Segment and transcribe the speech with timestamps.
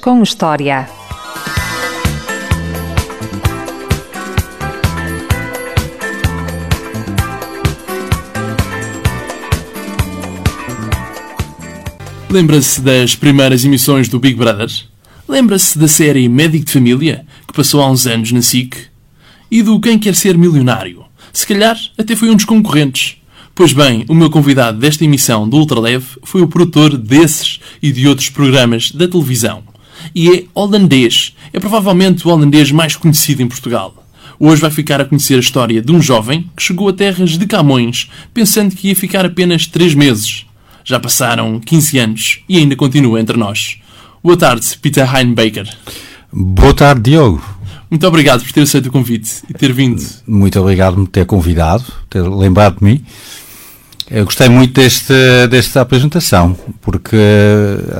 [0.00, 0.88] Com História.
[12.30, 14.70] Lembra-se das primeiras emissões do Big Brother?
[15.28, 18.74] Lembra-se da série Médico de Família, que passou há uns anos na SIC?
[19.50, 21.04] E do Quem Quer Ser Milionário?
[21.30, 23.17] Se calhar até foi um dos concorrentes.
[23.58, 28.06] Pois bem, o meu convidado desta emissão do Ultraleve foi o produtor desses e de
[28.06, 29.64] outros programas da televisão.
[30.14, 31.34] E é holandês.
[31.52, 34.06] É provavelmente o holandês mais conhecido em Portugal.
[34.38, 37.44] Hoje vai ficar a conhecer a história de um jovem que chegou a terras de
[37.48, 40.46] Camões pensando que ia ficar apenas 3 meses.
[40.84, 43.80] Já passaram 15 anos e ainda continua entre nós.
[44.22, 45.68] Boa tarde, Peter Heinbaker.
[46.32, 47.42] Boa tarde, Diogo.
[47.90, 50.00] Muito obrigado por ter aceito o convite e ter vindo.
[50.24, 53.04] Muito obrigado por me ter convidado, ter lembrado de mim.
[54.10, 55.12] Eu gostei muito deste,
[55.50, 57.16] desta apresentação, porque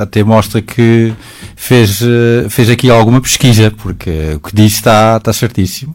[0.01, 1.12] até mostra que
[1.55, 2.01] fez,
[2.48, 5.95] fez aqui alguma pesquisa, porque o que disse está, está certíssimo.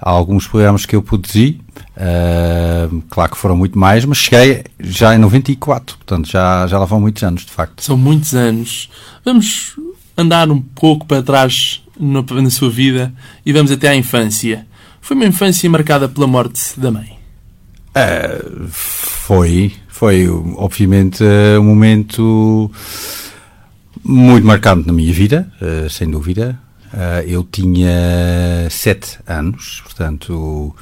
[0.00, 1.60] Há alguns programas que eu produzi,
[1.96, 6.84] uh, claro que foram muito mais, mas cheguei já em 94, portanto já, já lá
[6.84, 7.80] vão muitos anos, de facto.
[7.82, 8.90] São muitos anos.
[9.24, 9.78] Vamos
[10.16, 13.14] andar um pouco para trás no, na sua vida
[13.46, 14.66] e vamos até à infância.
[15.00, 17.23] Foi uma infância marcada pela morte da mãe.
[17.94, 21.22] Uh, foi, foi obviamente
[21.60, 22.68] um momento
[24.02, 26.58] muito marcante na minha vida, uh, sem dúvida.
[26.92, 30.74] Uh, eu tinha sete anos, portanto,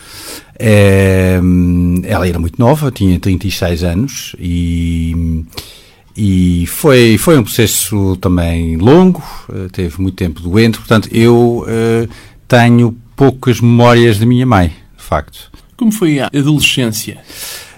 [0.58, 5.44] ela era muito nova, tinha 36 anos e,
[6.16, 9.22] e foi, foi um processo também longo,
[9.72, 11.66] teve muito tempo doente, portanto, eu
[12.46, 15.50] tenho poucas memórias da minha mãe, de facto.
[15.82, 17.18] Como foi a adolescência?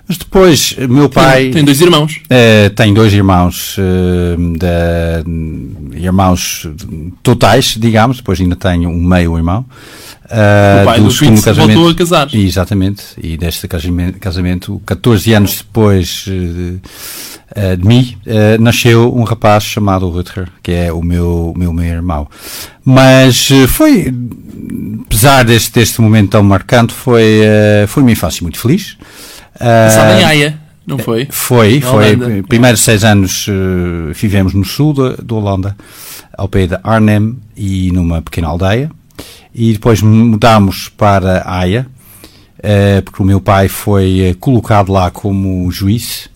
[0.06, 1.44] Mas depois, meu pai.
[1.44, 2.20] Tem, tem dois irmãos?
[2.27, 6.69] Uh, tem dois irmãos, uh, de, irmãos
[7.22, 8.19] totais, digamos.
[8.19, 9.64] Depois ainda tenho um meio-irmão.
[10.25, 11.75] Uh, o pai do, do segundo casamento.
[11.75, 12.34] voltou a casar.
[12.34, 13.03] Exatamente.
[13.22, 16.81] E deste casamento, casamento 14 anos depois de,
[17.78, 18.16] de mim,
[18.59, 22.26] nasceu um rapaz chamado Rutger, que é o meu, meu meio-irmão.
[22.84, 24.12] Mas foi,
[25.04, 27.43] apesar deste, deste momento tão marcante, foi,
[27.87, 28.97] foi uma infância muito feliz.
[29.59, 31.26] Passada em Haia, não foi?
[31.31, 32.15] Foi, Na foi.
[32.15, 32.43] Holanda.
[32.47, 35.76] Primeiros seis anos uh, vivemos no sul da Holanda,
[36.37, 38.91] ao pé de Arnhem e numa pequena aldeia.
[39.54, 41.86] E depois mudámos para Haia,
[42.58, 46.28] uh, porque o meu pai foi uh, colocado lá como juiz.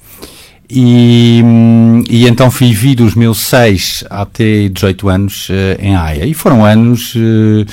[0.71, 1.43] E,
[2.11, 6.27] e então vivi dos meus 6 até 18 anos uh, em Haia.
[6.27, 7.65] E foram anos uh,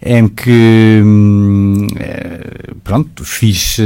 [0.00, 3.78] em que, uh, pronto, fiz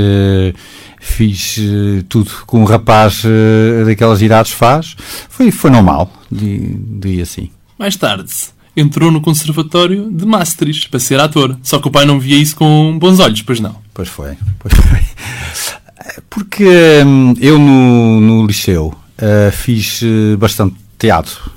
[1.00, 3.22] fiz uh, tudo que um rapaz
[3.86, 4.94] daquelas idades faz.
[5.30, 7.48] Foi, foi normal, diria assim.
[7.78, 8.30] Mais tarde,
[8.76, 11.58] entrou no Conservatório de Maastricht para ser ator.
[11.62, 13.76] Só que o pai não via isso com bons olhos, pois não?
[13.92, 15.00] Pois foi, pois foi.
[16.28, 20.02] Porque hum, eu no, no liceu uh, fiz
[20.38, 21.50] bastante teatro,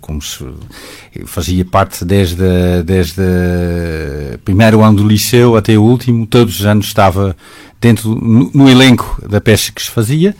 [0.00, 0.44] como se
[1.24, 3.22] fazia parte desde, desde
[4.34, 7.36] o primeiro ano do liceu até o último, todos os anos estava
[7.80, 10.34] dentro no, no, elenco da peça que se fazia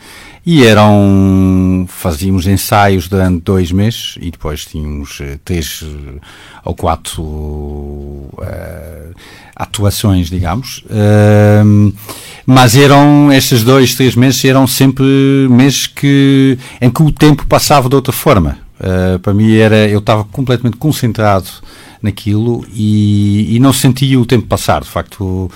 [0.45, 6.19] e eram fazíamos ensaios durante dois meses e depois tínhamos uh, três uh,
[6.63, 9.15] ou quatro uh,
[9.55, 10.83] atuações digamos.
[12.45, 15.05] Mas eram estes dois três meses eram sempre
[15.49, 18.57] meses que em que o tempo passava de outra forma.
[19.21, 21.49] Para mim era eu estava completamente concentrado
[22.01, 25.23] naquilo e, e não sentia o tempo passar, de facto.
[25.23, 25.49] Uh,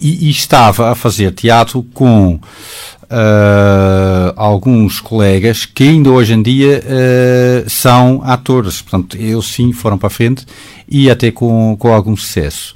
[0.00, 2.38] e, e, estava a fazer teatro com
[3.08, 8.82] uh, alguns colegas que ainda hoje em dia uh, são atores.
[8.82, 10.46] Portanto, eles sim foram para a frente
[10.88, 12.74] e até com, com algum sucesso.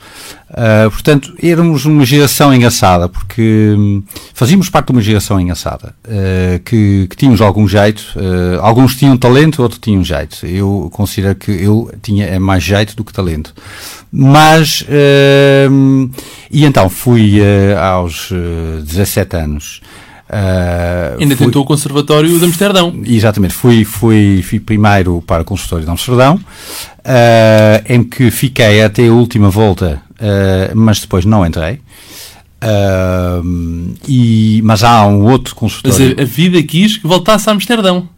[0.52, 4.02] Uh, portanto, éramos uma geração engraçada, porque um,
[4.34, 9.16] fazíamos parte de uma geração engraçada, uh, que, que tínhamos algum jeito, uh, alguns tinham
[9.16, 10.44] talento, outros tinham jeito.
[10.44, 13.54] Eu considero que eu tinha mais jeito do que talento.
[14.14, 14.84] Mas,
[16.50, 17.40] e então fui
[17.74, 18.30] aos
[18.84, 19.80] 17 anos.
[20.32, 22.94] Uh, Ainda fui, tentou o Conservatório de Amsterdão.
[23.04, 29.08] Exatamente, fui, fui, fui primeiro para o Conservatório de Amsterdão, uh, em que fiquei até
[29.08, 31.80] a última volta, uh, mas depois não entrei.
[34.08, 35.98] e, mas há um outro consultório.
[35.98, 38.08] Mas a, a, vida quis que voltasse a Amsterdão.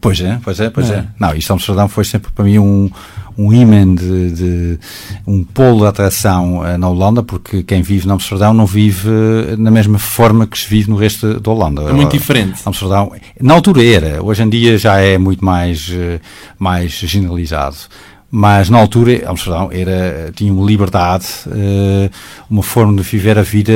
[0.00, 0.96] Pois é, pois é, pois é.
[0.96, 1.06] é.
[1.18, 2.90] Não, isto Amsterdão foi sempre para mim um,
[3.36, 4.78] um imã de, de,
[5.26, 9.56] um polo de atração uh, na Holanda, porque quem vive na Amsterdão não vive uh,
[9.58, 11.82] na mesma forma que se vive no resto da Holanda.
[11.82, 12.60] É muito diferente.
[12.64, 16.20] Amsterdão, na altura era, hoje em dia já é muito mais, uh,
[16.58, 17.76] mais generalizado
[18.36, 22.10] mas na altura Amsterdão era, tinha uma liberdade, uh,
[22.50, 23.72] uma forma de viver a vida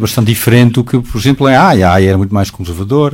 [0.00, 1.90] bastante diferente do que, por exemplo, em Haia.
[1.90, 3.12] Haia era muito mais conservador,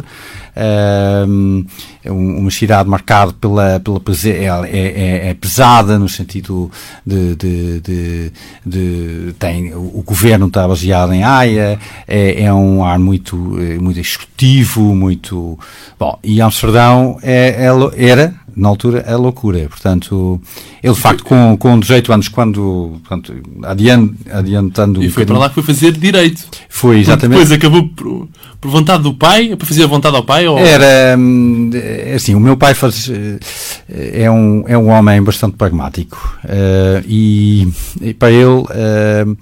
[0.56, 1.66] uh,
[2.08, 6.70] uma cidade marcada pela, pela é, é, é, pesada no sentido
[7.04, 8.32] de, de, de,
[8.64, 13.36] de, tem o, governo está baseado em Haia, é, é um ar muito
[13.80, 15.58] muito executivo, muito
[15.98, 19.68] bom e Amsterdão é, é era na altura a loucura.
[19.68, 20.40] Portanto,
[20.82, 25.02] ele de facto com, com 18 anos, quando portanto, adiant, adiantando.
[25.02, 26.44] E foi para lá que foi fazer direito.
[26.68, 27.38] Foi, exatamente.
[27.38, 28.28] Depois acabou por,
[28.60, 30.48] por vontade do pai, para fazer a vontade ao pai?
[30.48, 30.58] Ou...
[30.58, 31.70] Era hum,
[32.14, 37.68] assim, o meu pai faz, eh, é, um, é um homem bastante pragmático uh, e,
[38.00, 38.62] e, para ele.
[38.62, 39.36] Uh,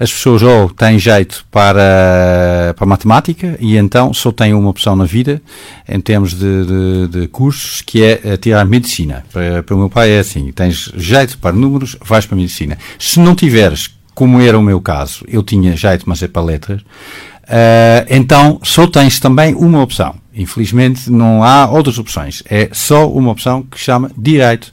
[0.00, 5.04] as pessoas ou têm jeito para, para matemática e então só têm uma opção na
[5.04, 5.42] vida
[5.88, 9.24] em termos de, de, de cursos que é tirar medicina.
[9.32, 12.78] Para, para o meu pai é assim, tens jeito para números, vais para medicina.
[12.98, 16.80] Se não tiveres, como era o meu caso, eu tinha jeito, mas é para letras,
[16.80, 20.14] uh, então só tens também uma opção.
[20.34, 22.42] Infelizmente não há outras opções.
[22.48, 24.72] É só uma opção que chama direito.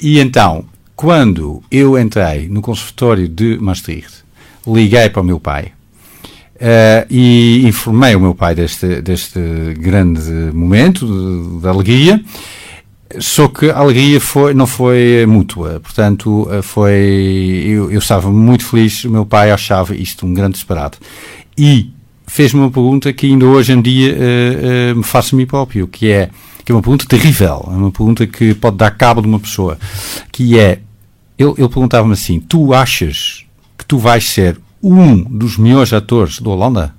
[0.00, 0.64] E então,
[0.94, 4.24] quando eu entrei no conservatório de Maastricht,
[4.66, 5.72] liguei para o meu pai
[6.54, 9.40] uh, e informei o meu pai deste, deste
[9.78, 12.24] grande momento de, de alegria.
[13.20, 17.64] Só que a alegria foi, não foi mútua, portanto, eh, foi.
[17.66, 20.98] Eu, eu estava muito feliz, o meu pai achava isto um grande disparate.
[21.56, 21.92] E
[22.26, 25.86] fez-me uma pergunta que ainda hoje em dia uh, uh, me faço a mim próprio,
[25.86, 26.30] que é,
[26.64, 29.78] que é uma pergunta terrível, é uma pergunta que pode dar cabo de uma pessoa,
[30.32, 30.80] que é,
[31.38, 33.44] ele, ele perguntava-me assim, tu achas
[33.78, 36.94] que tu vais ser um dos melhores atores da Holanda?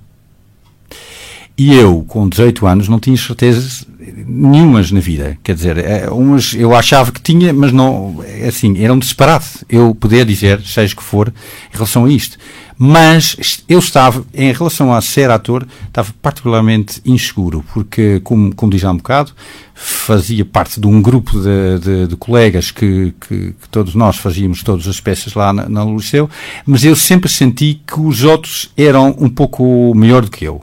[1.58, 3.86] E eu, com 18 anos, não tinha certezas
[4.26, 5.38] nenhumas na vida.
[5.42, 9.64] Quer dizer, é, umas eu achava que tinha, mas não, é assim, era um disparate
[9.68, 12.36] eu poder dizer, seja que for, em relação a isto.
[12.78, 18.84] Mas eu estava, em relação a ser ator, estava particularmente inseguro, porque, como, como diz
[18.84, 19.32] há um bocado,
[19.74, 24.62] fazia parte de um grupo de, de, de colegas que, que, que, todos nós fazíamos
[24.62, 26.28] todas as peças lá na, no liceu,
[26.66, 30.62] mas eu sempre senti que os outros eram um pouco melhor do que eu.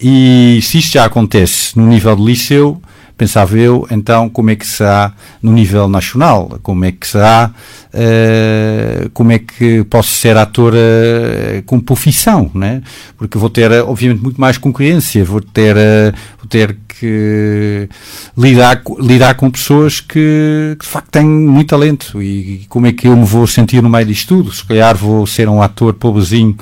[0.00, 2.80] E se isto já acontece no nível de liceu,
[3.18, 5.12] pensava eu, então como é que será
[5.42, 6.58] no nível nacional?
[6.62, 7.50] Como é que será,
[7.92, 12.80] uh, como é que posso ser ator uh, com profissão, né?
[13.18, 17.88] Porque vou ter, obviamente, muito mais concorrência, vou ter, uh, vou ter que
[18.36, 23.06] lidar, lidar com pessoas que, que, de facto têm muito talento e como é que
[23.08, 24.52] eu me vou sentir no meio disto tudo?
[24.52, 26.56] Se calhar vou ser um ator pobrezinho,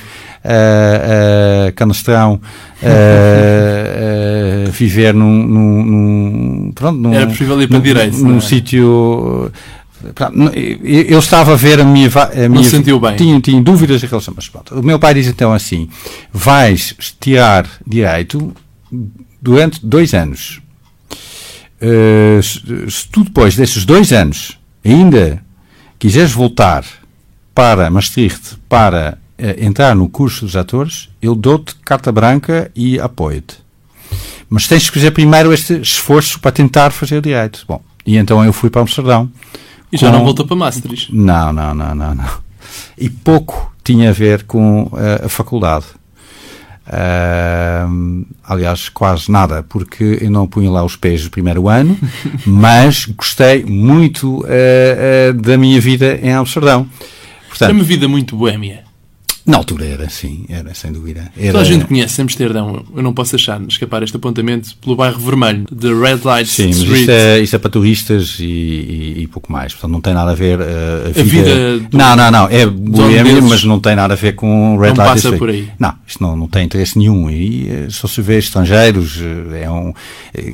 [0.47, 2.41] uh, uh, canastrão,
[2.83, 8.41] uh, viver num, num, num, pronto, num, Era possível ir para num, direito, num é?
[8.41, 9.53] sítio
[11.09, 12.09] eu estava a ver a minha.
[12.09, 13.17] A minha sentiu bem.
[13.17, 14.35] Tinha, tinha dúvidas em relação.
[14.37, 14.79] Mas pronto.
[14.79, 15.89] O meu pai diz então assim:
[16.33, 18.53] vais tirar direito
[19.41, 20.61] durante dois anos.
[21.81, 25.43] Uh, se, tu depois desses dois anos ainda
[25.99, 26.85] quiseres voltar
[27.55, 33.59] para Maastricht para entrar no curso dos atores, eu dou-te carta branca e apoio-te.
[34.49, 37.65] Mas tens que fazer primeiro este esforço para tentar fazer direito.
[37.67, 39.31] Bom, e então eu fui para Amsterdão.
[39.93, 40.19] E já com...
[40.19, 41.15] não voltou para Maastricht?
[41.15, 42.31] Não, não, não, não, não.
[42.97, 45.87] E pouco tinha a ver com uh, a faculdade.
[46.87, 51.99] Uh, aliás, quase nada, porque eu não punha lá os pés no primeiro ano,
[52.47, 56.89] mas gostei muito uh, da minha vida em Amsterdão.
[57.49, 58.86] Portanto, Era uma vida muito boémia.
[59.47, 61.31] Na altura era, sim, era sem dúvida.
[61.37, 61.53] Era...
[61.53, 65.65] Toda a gente conhece Amsterdão, eu não posso deixar escapar este apontamento pelo bairro vermelho,
[65.71, 66.75] de Red Light sim, Street.
[66.75, 67.01] Sim, mas
[67.43, 70.35] isto é, é para turistas e, e, e, pouco mais, portanto não tem nada a
[70.35, 71.21] ver uh, a, vida...
[71.21, 74.77] a vida do, não, não, não, é boêmia, mas não tem nada a ver com
[74.79, 75.39] Red não Light passa Street.
[75.39, 75.71] por aí.
[75.79, 79.21] Não, isto não, não tem interesse nenhum e eh, só se vê estrangeiros,
[79.53, 79.95] eh, é um...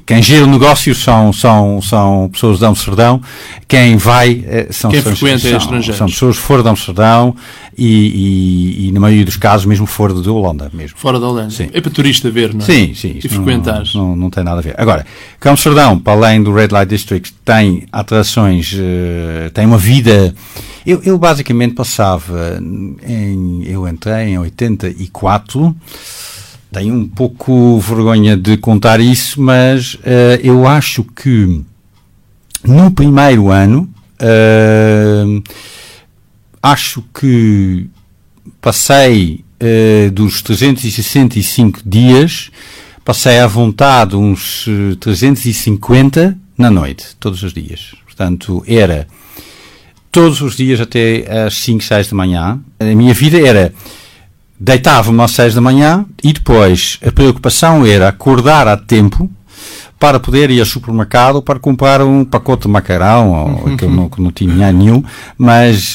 [0.04, 3.22] Quem gira o negócio são, são, são pessoas de Amsterdão,
[3.66, 5.96] quem vai são, quem são, frequenta são, é estrangeiros.
[5.96, 7.34] São pessoas fora de Amsterdão
[7.76, 10.96] e, e, e, na maioria dos casos mesmo fora de Holanda mesmo.
[10.98, 11.50] Fora da Holanda.
[11.50, 11.68] Sim.
[11.72, 12.64] É para turista ver, não é?
[12.64, 13.18] Sim, sim.
[13.22, 13.84] E frequentar.
[13.94, 14.74] Não, não, não, tem nada a ver.
[14.78, 15.06] Agora,
[15.44, 20.34] Amsterdão, para além do Red Light District, tem atrações, uh, tem uma vida...
[20.84, 22.60] Eu, eu basicamente passava
[23.06, 23.62] em...
[23.64, 25.74] Eu entrei em 84...
[26.72, 31.62] Tenho um pouco vergonha de contar isso, mas uh, eu acho que
[32.64, 35.42] no primeiro ano Uh,
[36.62, 37.88] acho que
[38.60, 42.50] passei uh, dos 365 dias,
[43.04, 44.66] passei à vontade uns
[45.00, 47.94] 350 na noite, todos os dias.
[48.04, 49.06] Portanto, era
[50.10, 52.60] todos os dias até às 5, 6 da manhã.
[52.78, 53.72] A minha vida era
[54.60, 59.28] deitava-me às 6 da manhã e depois a preocupação era acordar a tempo
[60.02, 64.08] para poder ir ao supermercado para comprar um pacote de macarrão, ou, que eu não,
[64.08, 65.00] que não tinha nenhum,
[65.38, 65.94] mas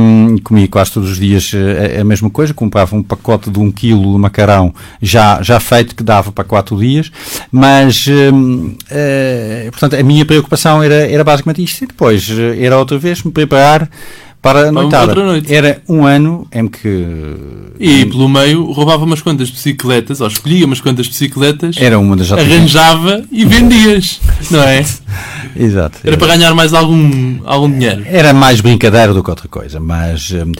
[0.00, 3.70] um, comia quase todos os dias a, a, mesma coisa, comprava um pacote de um
[3.70, 7.12] quilo de macarrão já, já feito, que dava para quatro dias,
[7.50, 12.78] mas, um, uh, portanto, a minha preocupação era, era basicamente isto, e depois eh, era
[12.78, 13.86] outra vez me preparar
[14.42, 15.14] para a noitada.
[15.14, 15.54] Noite.
[15.54, 17.06] Era um ano em que.
[17.78, 22.32] E pelo meio roubava umas quantas bicicletas, ou escolhia umas quantas bicicletas, era uma das
[22.32, 24.20] arranjava e vendias,
[24.50, 24.84] não é?
[25.54, 25.98] Exato.
[26.04, 28.02] Era, para ganhar mais algum, algum dinheiro.
[28.06, 30.52] Era mais brincadeira do que outra coisa, mas hum,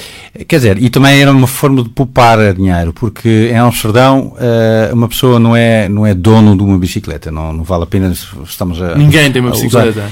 [0.47, 5.09] quer dizer, e também era uma forma de poupar dinheiro, porque em Amsterdão eh, uma
[5.09, 8.13] pessoa não é, não é dono de uma bicicleta, não, não vale a pena
[8.45, 8.95] estamos a.
[8.97, 10.05] Ninguém tem uma bicicleta.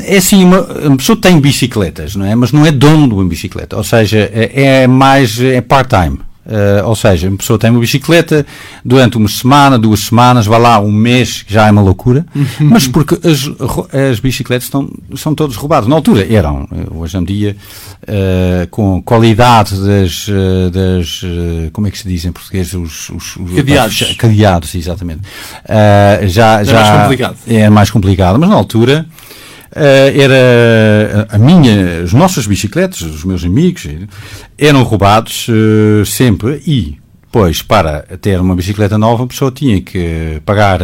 [0.00, 2.34] É assim, uma, uma pessoa tem bicicletas, não é?
[2.34, 6.27] Mas não é dono de uma bicicleta, ou seja, é, é mais é part-time.
[6.48, 8.46] Uh, ou seja, uma pessoa tem uma bicicleta
[8.82, 12.24] durante uma semana, duas semanas, vai lá um mês, já é uma loucura,
[12.58, 13.50] mas porque as,
[14.10, 15.86] as bicicletas estão, são todas roubadas.
[15.86, 17.56] Na altura eram, eh, hoje em dia,
[18.04, 20.26] uh, com qualidade das,
[20.72, 22.72] das uh, como é que se diz em português?
[22.72, 24.16] Os, os, os cadeados.
[24.16, 25.20] cadeados, exatamente.
[26.28, 27.36] já, é já mais complicado.
[27.46, 29.37] É mais complicado, mas na altura Uh,
[29.72, 33.86] era a minha, as nossas bicicletas, os meus amigos,
[34.56, 36.62] eram roubados uh, sempre.
[36.66, 36.98] E
[37.30, 40.80] depois para ter uma bicicleta nova a pessoa tinha que pagar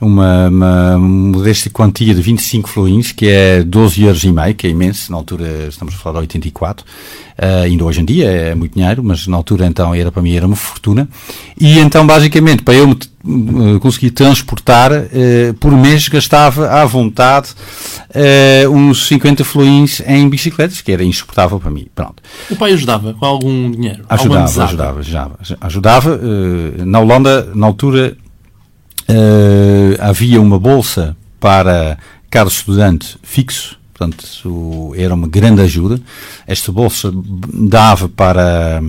[0.00, 4.70] uma, uma modesta quantia de 25 florins, que é 12 euros e meio, que é
[4.70, 8.74] imenso, na altura estamos a falar de 84, uh, ainda hoje em dia é muito
[8.74, 11.08] dinheiro, mas na altura então era para mim era uma fortuna,
[11.58, 12.88] e então basicamente para eu
[13.24, 17.54] me uh, conseguir transportar, uh, por mês gastava à vontade
[18.70, 21.88] uns 50 florins em bicicletas, que era insuportável para mim.
[21.92, 22.22] Pronto.
[22.48, 24.04] O pai ajudava com algum dinheiro?
[24.08, 25.38] Ajudava, ajudava, ajudava.
[25.60, 26.20] Ajudava.
[26.84, 28.16] na Holanda, na altura,
[30.00, 31.98] havia uma bolsa para
[32.30, 36.00] cada estudante fixo, portanto era uma grande ajuda.
[36.46, 38.82] Esta bolsa dava para,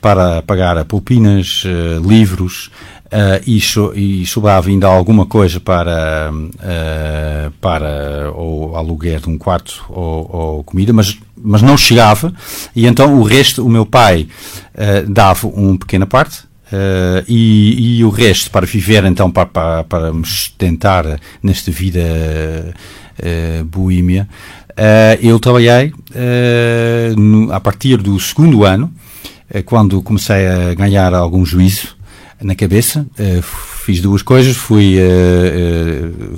[0.00, 1.64] para pagar propinas,
[2.06, 2.70] livros,
[3.10, 9.36] Uh, e, so, e sobrava ainda alguma coisa para, uh, para ou aluguer de um
[9.36, 12.32] quarto ou, ou, comida, mas, mas não chegava,
[12.74, 14.28] e então o resto, o meu pai
[14.76, 19.82] uh, dava uma pequena parte, Uh, e, e, o resto para viver então para, para,
[19.82, 24.28] para me sustentar nesta vida uh, boêmia
[24.70, 25.92] uh, eu trabalhei
[27.16, 28.92] no, a partir do segundo ano
[29.66, 31.96] quando comecei a ganhar algum juízo
[32.40, 33.04] na cabeça.
[33.84, 34.56] Fiz duas coisas.
[34.56, 34.96] Fui,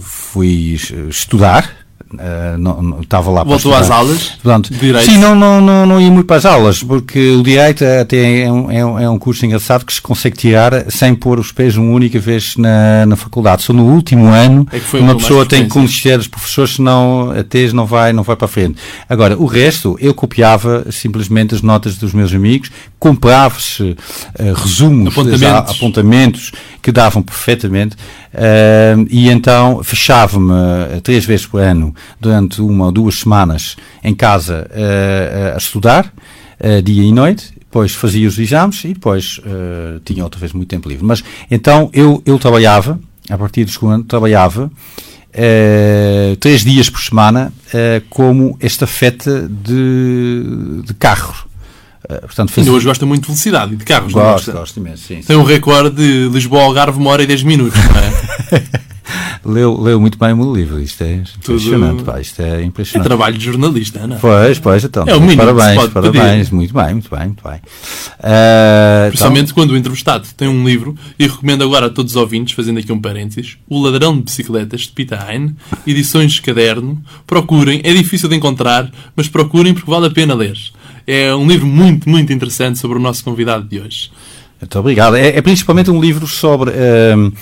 [0.01, 0.79] fui
[1.11, 1.82] estudar
[2.13, 4.33] Uh, não, não, estava lá Voltou às aulas?
[4.43, 4.71] Portanto,
[5.05, 8.53] sim, não, não, não, não ia muito para as aulas, porque o direito até é
[8.53, 11.77] um, é um, é um curso engraçado que se consegue tirar sem pôr os pés
[11.77, 13.63] uma única vez na, na faculdade.
[13.63, 17.75] Só no último ano é uma pessoa tem que conhecer os professores, senão a tese
[17.75, 18.77] não vai, não vai para a frente.
[19.09, 23.97] Agora, o resto, eu copiava simplesmente as notas dos meus amigos, comprava-se uh,
[24.55, 25.77] resumos, apontamentos.
[25.77, 26.53] apontamentos
[26.83, 30.53] que davam perfeitamente, uh, e então fechava-me
[31.03, 36.13] três vezes por ano, durante uma ou duas semanas, em casa uh, a estudar,
[36.85, 39.41] dia e noite, depois fazia os exames e depois
[40.05, 41.05] tinha outra vez muito tempo livre.
[41.05, 44.71] Mas então eu, eu trabalhava, a partir do segundo ano, trabalhava
[46.39, 47.53] três dias por semana
[48.09, 51.49] como estafeta de, de carro
[52.05, 52.67] Uh, portanto, faz...
[52.67, 54.13] Ainda hoje gosta muito de velocidade e de carros.
[54.13, 57.79] Gosto, não gosto imenso, sim, Tem um recorde de Lisboa-Algarve uma hora e 10 minutos,
[57.79, 58.83] não é?
[59.45, 62.05] leu, leu muito bem o meu livro, isto é impressionante, Tudo...
[62.05, 63.07] pá, isto é impressionante.
[63.07, 64.19] É trabalho de jornalista, não é?
[64.19, 65.05] Pois, pois, então.
[65.07, 66.55] É um minuto, parabéns, parabéns, pedir.
[66.55, 67.57] muito bem, muito bem, muito bem.
[67.57, 69.55] Uh, Principalmente então...
[69.55, 72.93] quando o entrevistado tem um livro, e recomendo agora a todos os ouvintes, fazendo aqui
[72.93, 75.57] um parênteses, O Ladrão de Bicicletas, de Pita Hein,
[75.87, 80.57] edições de caderno, procurem, é difícil de encontrar, mas procurem porque vale a pena ler.
[81.07, 84.11] É um livro muito, muito interessante sobre o nosso convidado de hoje.
[84.61, 85.17] Muito obrigado.
[85.17, 87.33] É, é principalmente um livro sobre uh,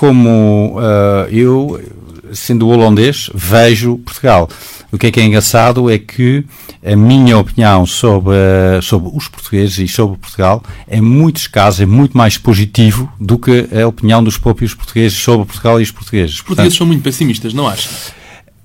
[0.00, 1.78] como uh, eu,
[2.32, 4.48] sendo holandês, vejo Portugal.
[4.90, 6.42] O que é que é engraçado é que
[6.82, 11.86] a minha opinião sobre, uh, sobre os portugueses e sobre Portugal, em muitos casos, é
[11.86, 16.36] muito mais positivo do que a opinião dos próprios portugueses sobre Portugal e os portugueses.
[16.36, 18.14] Os portugueses Portanto, são muito pessimistas, não achas?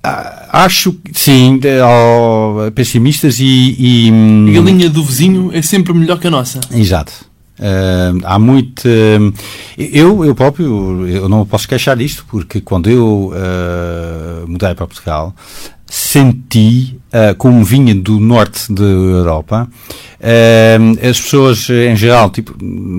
[0.02, 3.76] Ah, Acho que sim, ó, pessimistas e.
[3.78, 6.60] e, hum, A galinha do vizinho é sempre melhor que a nossa.
[6.72, 7.12] Exato.
[7.60, 8.82] Ah, há muito.
[8.86, 9.32] ah,
[9.78, 15.34] eu, eu próprio, eu não posso queixar disto, porque quando eu ah, mudei para Portugal,
[15.86, 16.98] senti,
[17.38, 19.68] como vinha do norte da Europa,
[21.08, 22.54] as pessoas em geral, tipo,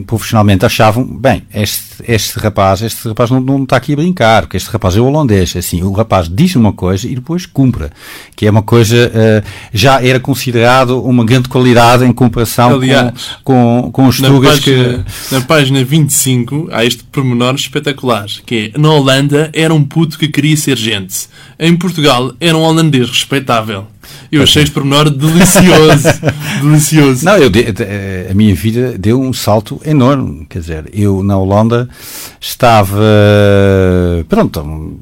[0.05, 4.57] profissionalmente, achavam: bem, este, este rapaz, este rapaz não, não está aqui a brincar, porque
[4.57, 5.55] este rapaz é holandês.
[5.55, 7.89] Assim, o rapaz diz uma coisa e depois cumpre,
[8.35, 13.83] que é uma coisa, ah, já era considerado uma grande qualidade em comparação Aliás, com,
[13.83, 14.99] com, com os tugas que.
[15.31, 20.27] na página 25 há este pormenor espetacular, que é, na Holanda era um puto que
[20.27, 21.27] queria ser gente.
[21.59, 23.87] Em Portugal era um holandês respeitável.
[24.31, 26.07] Eu achei este pormenor delicioso.
[26.61, 27.25] delicioso.
[27.25, 27.65] Não, eu de-
[28.29, 30.45] a minha vida deu um salto enorme.
[30.49, 31.87] Quer dizer, eu na Holanda
[32.39, 32.97] estava.
[34.27, 34.97] Pronto.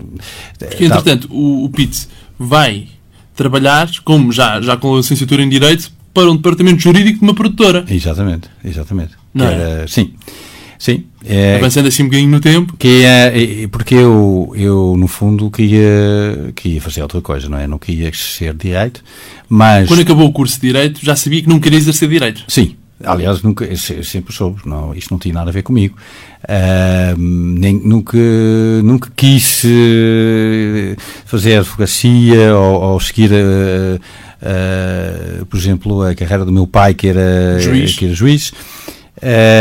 [0.58, 2.88] Porque, estava- entretanto, o, o Pete vai
[3.36, 7.34] trabalhar, como já, já com a licenciatura em Direito, para um departamento jurídico de uma
[7.36, 7.84] produtora.
[7.90, 9.12] Exatamente, exatamente.
[9.34, 9.54] Não é?
[9.54, 10.14] era- sim,
[10.78, 11.06] sim.
[11.28, 12.76] É, Avançando assim um bocadinho no tempo.
[12.78, 17.66] que é, é- porque eu, eu, no fundo, queria, queria fazer outra coisa, não é?
[17.68, 19.04] Não queria exercer direito,
[19.50, 19.88] mas.
[19.88, 22.44] Quando acabou o curso de Direito, já sabia que não queria exercer Direito.
[22.48, 25.96] Sim, aliás, nunca, sempre soube, não, isto não tinha nada a ver comigo.
[26.48, 28.18] Ahm, nem, nunca,
[28.84, 33.98] nunca quis eh, fazer advocacia ou, ou seguir, eh,
[34.44, 37.96] eh, por exemplo, a carreira do meu pai, que era Juiz.
[37.96, 38.54] Que era juiz.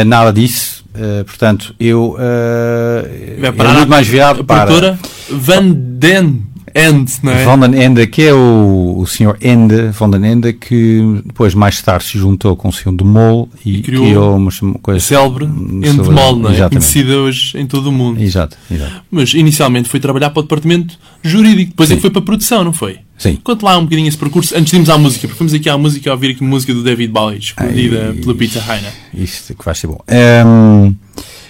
[0.06, 0.83] Nada disso.
[0.94, 4.98] Eh, portanto, eu eh, Vai era parar muito mais a para produtora
[5.30, 7.44] Van Den End, não é?
[7.44, 11.80] Van den Ende, que é o, o senhor Ende, Van den Ende, que depois mais
[11.80, 14.50] tarde se juntou com o senhor de Mol e, E criou criou uma,
[14.82, 16.54] coisa Célebre Hum, Endemol, não é?
[16.54, 16.70] Exatamente.
[16.70, 18.20] Conhecida hoje em todo o mundo.
[18.20, 19.02] Exato, exato.
[19.08, 21.96] Mas inicialmente foi trabalhar para o departamento jurídico, depois é Sim.
[21.96, 22.98] que foi para a produção, não foi?
[23.16, 23.38] Sim.
[23.42, 25.78] Conte lá um bocadinho esse percurso antes de irmos à música, porque fomos aqui à
[25.78, 28.12] música a ouvir aqui música do David Bowie, escolhida Ai.
[28.14, 28.92] pela Pizza Heiner.
[29.14, 30.00] Isto que vai ser bom.
[30.08, 30.92] Ehm,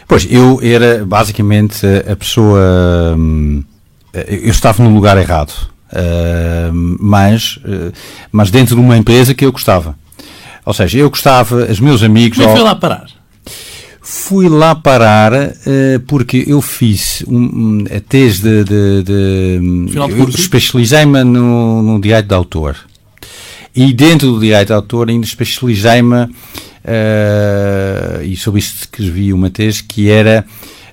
[0.06, 3.14] pois, eu era basicamente a pessoa.
[3.16, 3.64] hum,
[4.12, 5.52] eu estava no lugar errado.
[5.92, 7.92] Ehm, mas, eh,
[8.30, 9.96] mas dentro de uma empresa que eu gostava.
[10.64, 12.38] Ou seja, eu gostava, os meus amigos.
[12.38, 13.06] Como é que foi lá parar?
[14.06, 18.64] Fui lá parar eh, porque eu fiz um, um, a tese de.
[18.64, 22.76] de, de eu especializei-me no, no direito de autor.
[23.74, 26.28] E dentro do direito de autor ainda especializei-me,
[26.84, 30.44] eh, e sobre isso escrevi uma tese, que era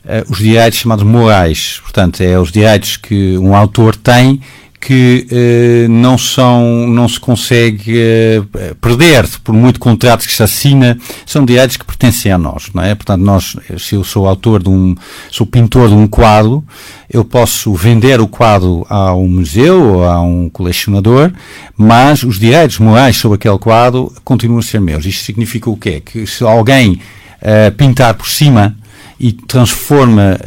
[0.05, 1.81] eh, os direitos chamados morais.
[1.81, 4.39] Portanto, é os direitos que um autor tem
[4.81, 8.41] que eh, não são, não se consegue eh,
[8.81, 12.95] perder por muito contrato que se assina, são direitos que pertencem a nós, não é?
[12.95, 14.95] Portanto, nós, se eu sou autor de um,
[15.29, 16.65] sou pintor de um quadro,
[17.07, 21.31] eu posso vender o quadro a um museu ou a um colecionador,
[21.77, 25.05] mas os direitos morais sobre aquele quadro continuam a ser meus.
[25.05, 26.01] Isto significa o quê?
[26.03, 26.99] Que se alguém
[27.39, 28.75] eh, pintar por cima
[29.19, 30.39] e transforma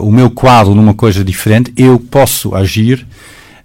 [0.00, 3.06] o meu quadro numa coisa diferente, eu posso agir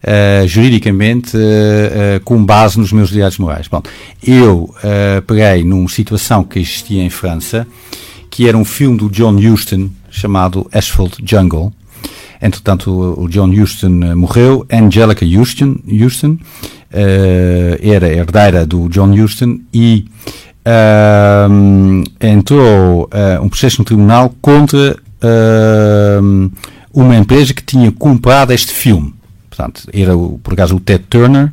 [0.02, 3.68] eh, juridicamente eh, com base nos meus direitos morais.
[3.68, 3.82] Bom,
[4.26, 4.74] eu
[5.28, 7.68] peguei numa situação que existia em França,
[8.30, 11.74] que era um filme do John Huston chamado Asphalt Jungle.
[12.42, 14.66] Entretanto, o John Huston morreu.
[14.72, 16.38] Angelica Huston, Huston
[17.82, 20.06] era herdeira do John Huston e
[22.22, 26.50] entrou ah, um processo no tribunal contra ahm,
[26.94, 29.14] uma empresa que tinha comprado este filme.
[29.60, 31.52] Portanto, era por acaso o Ted Turner,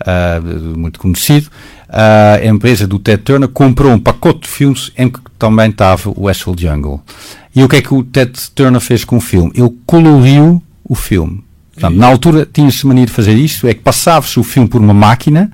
[0.00, 0.40] ah,
[0.74, 1.50] muito conhecido.
[1.86, 6.10] Ah, a empresa do Ted Turner comprou um pacote de filmes em que também estava
[6.16, 7.02] o Asphalt Jungle.
[7.54, 9.52] E o que é que o Ted Turner fez com o filme?
[9.54, 11.44] Ele coloriu o filme.
[11.74, 14.94] Portanto, na altura tinha-se mania de fazer isto, é que passava-se o filme por uma
[14.94, 15.50] máquina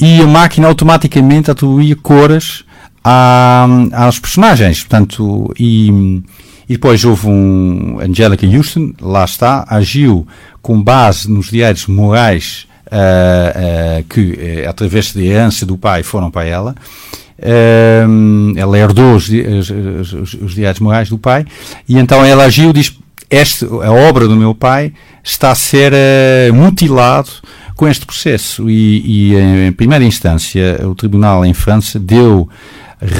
[0.00, 2.64] e a máquina automaticamente atribuía cores
[3.02, 4.80] à, aos personagens.
[4.80, 6.22] Portanto, e,
[6.68, 10.26] e depois houve um Angelica Houston, lá está, agiu
[10.62, 13.52] com base nos direitos morais ah,
[13.98, 16.74] ah, que, eh, através da herança do pai, foram para ela.
[18.56, 19.70] Ela herdou os, os,
[20.12, 21.44] os, os morais do pai
[21.86, 22.96] e então ela agiu diz
[23.28, 27.28] este, a obra do meu pai está a ser eh, mutilado
[27.74, 32.48] com este processo e, e, em primeira instância o tribunal em França deu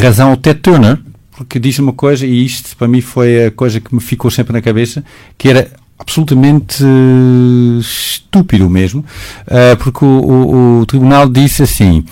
[0.01, 0.99] razão ao Ted Turner
[1.37, 4.53] porque diz uma coisa e isto para mim foi a coisa que me ficou sempre
[4.53, 5.03] na cabeça
[5.37, 5.69] que era
[5.99, 9.05] absolutamente eh, estúpido mesmo,
[9.47, 12.05] eh, porque o, o- o tribunal disse assim: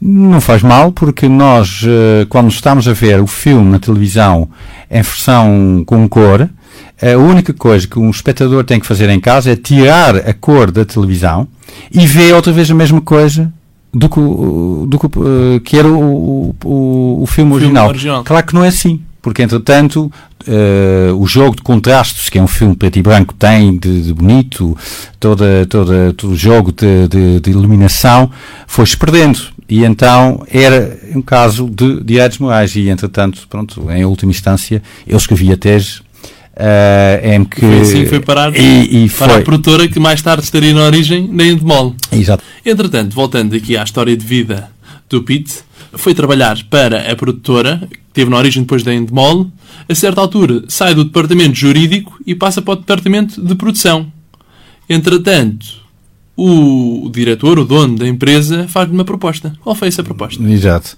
[0.00, 4.48] não faz mal, porque nós, eh, quando estamos a ver o filme na televisão
[4.90, 6.48] em versão com cor,
[7.02, 10.70] a única coisa que um espectador tem que fazer em casa é tirar a cor
[10.70, 11.48] da televisão
[11.92, 13.50] e ver outra vez a mesma coisa
[13.92, 17.88] do que, o- do que, o- que era o, o, o filme, original.
[17.88, 18.24] original.
[18.24, 20.10] Claro que não é assim, porque entretanto
[20.46, 24.14] eh, o jogo de contrastes que é um filme preto e branco tem de, de
[24.14, 24.76] bonito,
[25.18, 28.30] toda, toda, todo o jogo de, de, de iluminação
[28.66, 29.38] foi-se perdendo.
[29.68, 32.74] E então era um caso de direitos morais.
[32.74, 36.00] E entretanto, pronto, em última instância, eu escrevi a tese
[36.60, 37.60] eh, em que.
[37.60, 39.40] Foi assim foi parar E, e para foi.
[39.40, 41.94] a produtora que mais tarde estaria na origem na Endemol.
[42.12, 42.44] Exato.
[42.64, 44.70] Entretanto, voltando aqui à história de vida
[45.08, 45.60] do Pete,
[45.94, 49.46] foi trabalhar para a produtora, que teve na origem depois da Endemol.
[49.88, 54.12] A certa altura, sai do departamento jurídico e passa para o departamento de produção.
[54.88, 55.66] Entretanto,
[56.42, 59.52] o diretor, o dono da empresa, faz-lhe uma proposta.
[59.62, 60.42] Qual foi essa proposta?
[60.42, 60.96] Exato.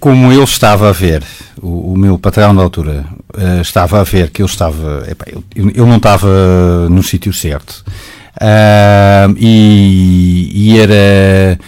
[0.00, 1.22] Como eu estava a ver,
[1.60, 3.04] o, o meu patrão da altura
[3.36, 5.06] eh, estava a ver que eu estava.
[5.54, 7.84] eu, eu não estava no sítio certo.
[8.40, 11.58] Ahm, e, e era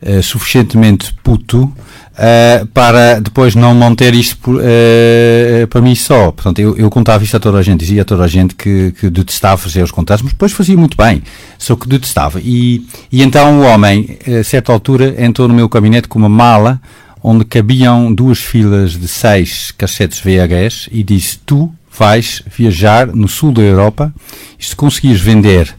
[0.00, 1.72] eh, suficientemente puto
[2.16, 6.30] eh, para depois não manter isto por, eh, para mim só.
[6.30, 8.92] Portanto, eu, eu contava isto a toda a gente, dizia a toda a gente que,
[8.92, 11.22] que detestava fazer os contratos, mas depois fazia muito bem,
[11.58, 12.40] só que detestava.
[12.42, 16.80] E, e então o homem, a certa altura, entrou no meu gabinete com uma mala
[17.22, 23.52] onde cabiam duas filas de seis cassetes VHS e disse: Tu vais viajar no sul
[23.52, 24.12] da Europa
[24.58, 25.74] e se conseguires vender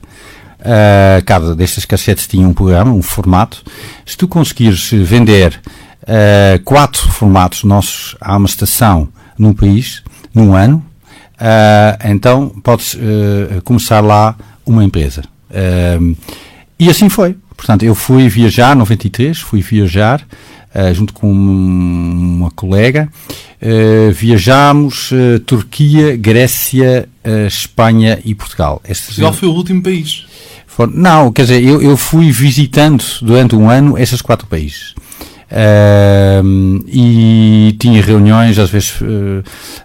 [0.64, 3.62] Uh, cada destas cassetes tinha um programa, um formato.
[4.06, 5.60] Se tu conseguires vender
[6.04, 10.84] uh, quatro formatos nossos a uma estação num país, num ano,
[11.36, 14.36] uh, então podes uh, começar lá
[14.66, 15.24] uma empresa.
[16.80, 17.36] E assim foi.
[17.56, 20.26] Portanto, eu fui viajar, 93, fui viajar
[20.96, 23.08] junto com uma colega.
[24.14, 25.12] Viajámos
[25.46, 27.08] Turquia, Grécia,
[27.48, 28.82] Espanha e Portugal.
[28.84, 30.26] Estes, Portugal foi o último país.
[30.66, 34.96] For- Não, quer dizer, eu, eu fui visitando durante um ano esses quatro países.
[35.56, 39.44] Ahm, e tinha reuniões, às vezes eh,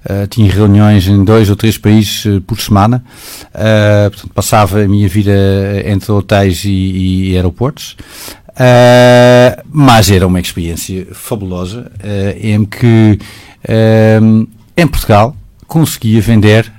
[0.09, 3.04] eh, tinha reuniões em dois ou três países eh, por semana.
[3.52, 5.33] Portanto, passava a minha vida
[5.85, 7.96] entre hotéis e, e aeroportos.
[9.70, 11.90] Mas era uma experiência fabulosa
[12.40, 13.18] em que
[14.76, 16.72] em Portugal conseguia vender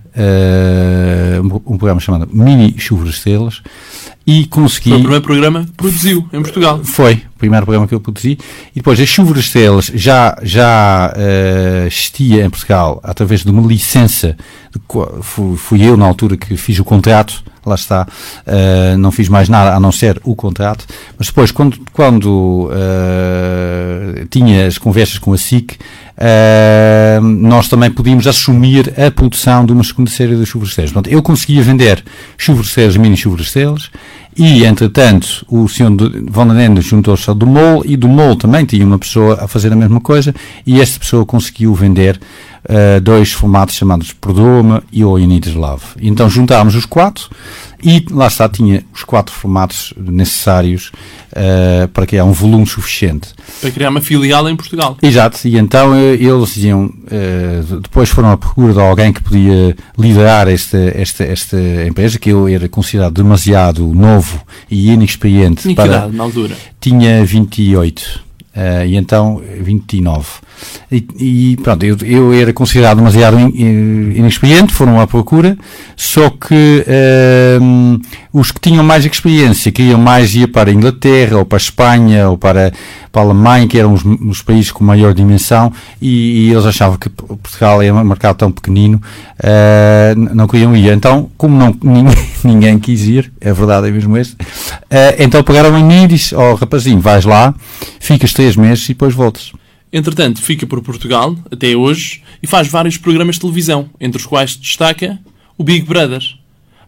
[1.43, 3.61] um, programa chamado Mini Chuva de Estrelas
[4.25, 4.89] e consegui.
[4.89, 6.83] Foi o primeiro programa que produziu em Portugal.
[6.83, 8.37] Foi primeiro programa que eu produzi.
[8.71, 13.65] E depois, a Chuva das Estrelas já, já eh, existia em Portugal através de uma
[13.65, 14.37] licença.
[14.71, 14.79] De,
[15.21, 17.43] fui, fui eu, na altura, que fiz o contrato.
[17.65, 18.07] Lá está.
[18.45, 20.85] eh, não fiz mais nada a não ser o contrato.
[21.17, 25.77] Mas depois, quando, quando eh, tinha as conversas com a SIC,
[26.17, 30.91] eh, nós também podíamos assumir a produção de uma segunda série das Estrelas.
[30.91, 32.03] Portanto, eu conseguia vender
[32.67, 33.91] Estrelas, mini Estrelas.
[34.41, 38.37] E, entretanto, o senhor de- Van den Ende juntou-se ao do MOL e do MOL
[38.37, 40.33] também tinha uma pessoa a fazer a mesma coisa
[40.65, 42.17] e esta pessoa conseguiu vender
[42.67, 45.03] eh, dois formatos chamados Perdoa-me e.
[45.99, 47.29] E então juntámos os quatro
[47.83, 50.91] e lá está, tinha os quatro formatos necessários
[51.33, 53.29] eh, para criar um volume suficiente.
[53.61, 54.97] Para criar uma filial em Portugal.
[55.01, 59.75] Exato, e então eh, eles diziam, eh, depois foram à procura de alguém que podia
[59.97, 66.07] liderar esta, esta, esta empresa, que eu era considerado demasiado novo e inexperiente Tinha para.
[66.07, 66.55] na altura.
[66.79, 68.29] Tinha 28.
[68.55, 70.27] eh, e então 29.
[70.91, 75.57] E, e pronto, eu, eu era considerado demasiado in- in- inexperiente, foram à procura,
[75.95, 77.99] só que ehm,
[78.33, 82.29] os que tinham mais experiência queriam mais ir para a Inglaterra, ou para a Espanha,
[82.29, 82.71] ou para,
[83.11, 86.97] para a Alemanha, que eram os, os países com maior dimensão, e, e eles achavam
[86.97, 89.01] que Portugal era um mercado tão pequenino,
[90.15, 90.91] n- não queriam ir.
[90.91, 94.35] Então, como não, ninguém, ninguém quis ir, é verdade, é mesmo este,
[94.89, 97.53] eh, então pegaram em mim e disse, ó rapazinho, vais lá,
[97.99, 99.51] ficas três meses e depois voltas.
[99.91, 104.55] Entretanto, fica por Portugal, até hoje, e faz vários programas de televisão, entre os quais
[104.55, 105.19] destaca
[105.57, 106.23] o Big Brother.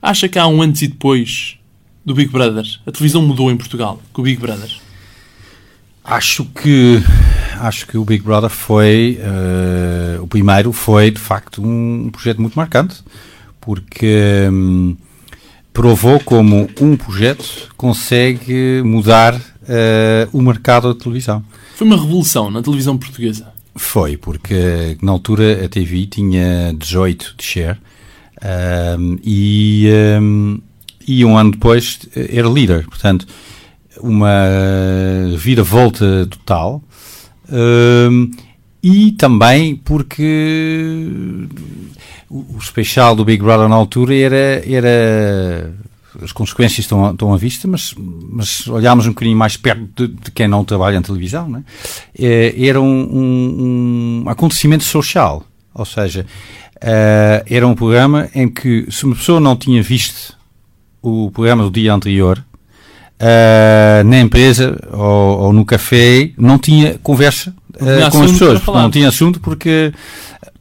[0.02, 1.58] Acha que há um antes e depois
[2.06, 2.66] do Big Brother?
[2.86, 4.70] A televisão mudou em Portugal com o Big Brother.
[6.04, 7.02] Acho que
[7.60, 12.56] acho que o Big Brother foi eh, o primeiro foi de facto um projeto muito
[12.56, 13.04] marcante
[13.60, 14.98] porque hum,
[15.72, 19.40] provou como um projeto consegue mudar
[19.74, 21.42] eh, o mercado da televisão.
[21.78, 23.48] Foi uma revolução na televisão portuguesa.
[23.74, 27.78] Foi, porque na altura a TV tinha 18 de share
[28.42, 30.58] ahm, e, ahm,
[31.08, 32.86] e um ano depois era líder.
[32.86, 33.26] Portanto,
[34.02, 34.30] uma
[35.38, 36.84] vira-volta total.
[37.50, 38.30] Ahm,
[38.84, 41.48] e também porque
[42.30, 45.74] o, o especial do Big Brother na altura era, era
[46.21, 50.32] as consequências estão, estão à vista, mas, mas olhámos um bocadinho mais perto de, de
[50.32, 51.63] quem não trabalha em televisão, né?
[52.17, 55.43] é, era um, um, um, acontecimento social,
[55.74, 56.26] ou seja,
[56.78, 60.38] uh, era um programa em que se uma pessoa não tinha visto
[61.02, 62.43] o programa do dia anterior,
[63.21, 68.91] uh, na empresa ou, ou, no café, não tinha conversa uh, com as pessoas, não
[68.91, 69.93] tinha assunto porque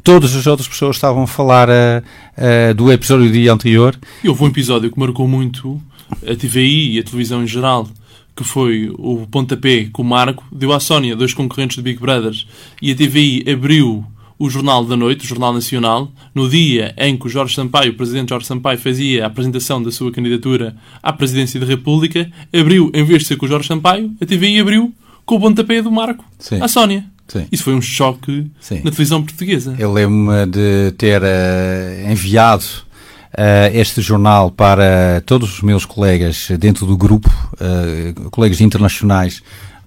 [0.02, 2.02] todas as outras pessoas estavam a falar uh,
[2.36, 3.98] uh, do episódio do dia anterior.
[4.22, 5.80] E houve um episódio que marcou muito
[6.26, 7.88] a TVI e a televisão em geral,
[8.34, 12.46] que foi o pontapé que o Marco deu à Sónia, dois concorrentes do Big Brothers,
[12.80, 14.04] e a TVI abriu
[14.38, 17.94] o Jornal da Noite, o Jornal Nacional, no dia em que o Jorge Sampaio, o
[17.94, 23.04] presidente Jorge Sampaio, fazia a apresentação da sua candidatura à presidência da República, abriu, em
[23.04, 24.94] vez de ser com o Jorge Sampaio, a TVI abriu
[25.26, 26.58] com o pontapé do Marco Sim.
[26.62, 27.04] à Sónia.
[27.30, 27.46] Sim.
[27.52, 28.76] Isso foi um choque Sim.
[28.82, 29.76] na televisão portuguesa.
[29.78, 36.86] Eu lembro-me de ter uh, enviado uh, este jornal para todos os meus colegas dentro
[36.86, 39.42] do grupo, uh, colegas internacionais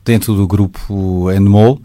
[0.05, 1.81] dentro do grupo Endemol,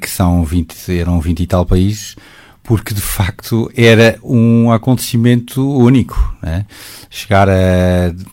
[0.00, 2.16] que são 20, eram 20 e tal países,
[2.62, 6.36] porque de facto era um acontecimento único.
[6.42, 6.66] Né?
[7.08, 7.52] Chegar a,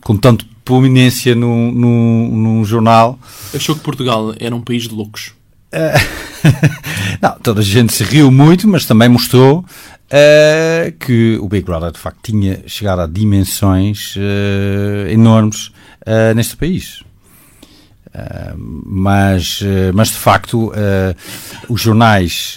[0.00, 3.18] com tanto prominência num, num, num jornal.
[3.52, 5.32] Achou que Portugal era um país de loucos?
[7.20, 9.64] não, toda a gente se riu muito, mas também mostrou
[10.10, 15.68] uh, que o Big Brother de facto tinha chegado a dimensões uh, enormes
[16.06, 17.02] uh, neste país.
[18.56, 19.62] mas,
[19.94, 20.72] mas de facto
[21.68, 22.56] os jornais,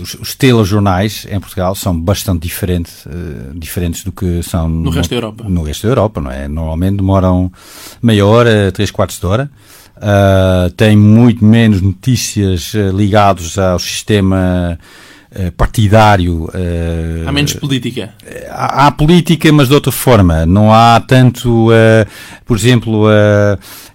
[0.00, 3.04] os, os telejornais em Portugal são bastante diferentes,
[3.54, 5.44] diferentes do que são no, no resto da Europa.
[5.46, 6.48] No resto da Europa, não é?
[6.48, 7.52] Normalmente demoram
[8.02, 9.50] meia hora, três quartos de hora.
[10.00, 14.78] Uh, tem muito menos notícias uh, ligadas ao sistema
[15.30, 16.44] uh, partidário.
[16.44, 18.14] Uh, há menos política.
[18.48, 20.46] Há, há, política, mas de outra forma.
[20.46, 21.68] Não há tanto,
[22.46, 23.08] por exemplo,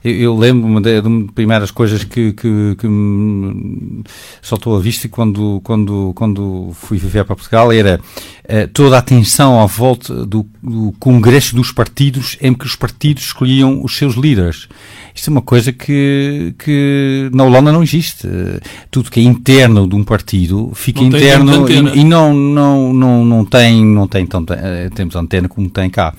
[0.06, 4.04] eu, eu lembro-me de, de primeiras coisas que, que, que me
[4.42, 8.00] soltou a vista quando, quando, quando fui viver para Portugal era
[8.74, 13.84] toda a atenção à volta do, do congresso dos partidos em que os partidos escolhiam
[13.84, 14.68] os seus líderes.
[15.16, 18.28] Isto é uma coisa que, que na Holanda não existe.
[18.92, 23.26] Tudo que é interno de um partido fica não interno e, e, não, não, não,
[23.26, 26.14] não tem, não tem tanta, eh, temos antena como tem cá.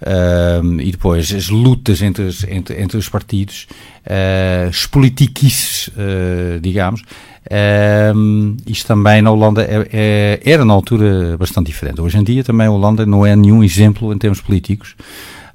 [0.00, 3.66] Uh, e depois as lutas entre, os, entre, entre os partidos,
[4.06, 11.36] uh, as politiquices, uh, digamos, uh, isto também na Holanda é, é, era na altura
[11.36, 12.00] bastante diferente.
[12.00, 14.96] Hoje em dia também a Holanda não é nenhum exemplo em termos políticos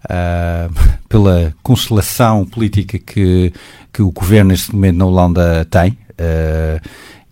[0.06, 0.74] uh,
[1.10, 3.52] pela constelação política que,
[3.92, 6.80] que o governo neste momento na Holanda tem, uh,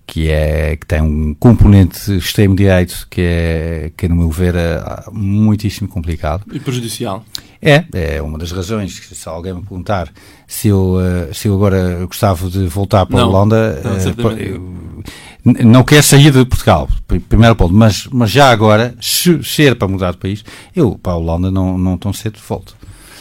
[0.06, 5.88] que, é, que tem um componente extremo-direito que é, que, no meu ver, é muitíssimo
[5.88, 6.44] complicado.
[6.52, 7.26] E prejudicial.
[7.62, 10.12] É, é uma das razões que se alguém me perguntar
[10.46, 15.63] se eu, uh, se eu agora gostava de voltar para não, a Holanda, não, uh,
[15.63, 16.89] não quer sair de Portugal,
[17.30, 20.44] primeiro ponto, mas, mas já agora, se ser para mudar de país,
[20.76, 22.76] eu para a Holanda não, não tão cedo volto.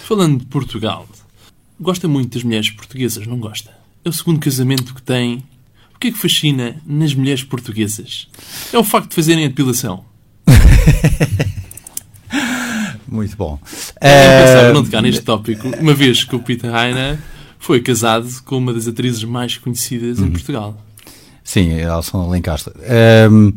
[0.04, 1.06] Falando de Portugal,
[1.80, 3.70] gosta muito das mulheres portuguesas, não gosta?
[4.04, 5.42] É o segundo casamento que tem.
[6.02, 8.26] O que é que fascina nas mulheres portuguesas?
[8.72, 10.04] É o facto de fazerem a depilação.
[13.06, 13.56] muito bom.
[14.00, 17.20] Eu não pensava não tocar neste tópico, uma vez que o Peter Heine
[17.56, 20.32] foi casado com uma das atrizes mais conhecidas em uhum.
[20.32, 20.84] Portugal.
[21.44, 22.72] Sim, Alson Lencastre.
[23.30, 23.52] Um,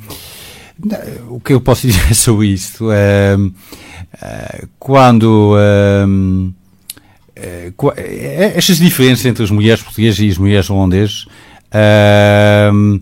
[1.30, 2.92] o que eu posso dizer sobre isto?
[2.92, 5.56] Um, uh, quando.
[6.08, 6.54] Um,
[7.36, 7.94] uh,
[8.54, 11.26] estas diferenças entre as mulheres portuguesas e as mulheres holandesas
[11.76, 13.02] uh,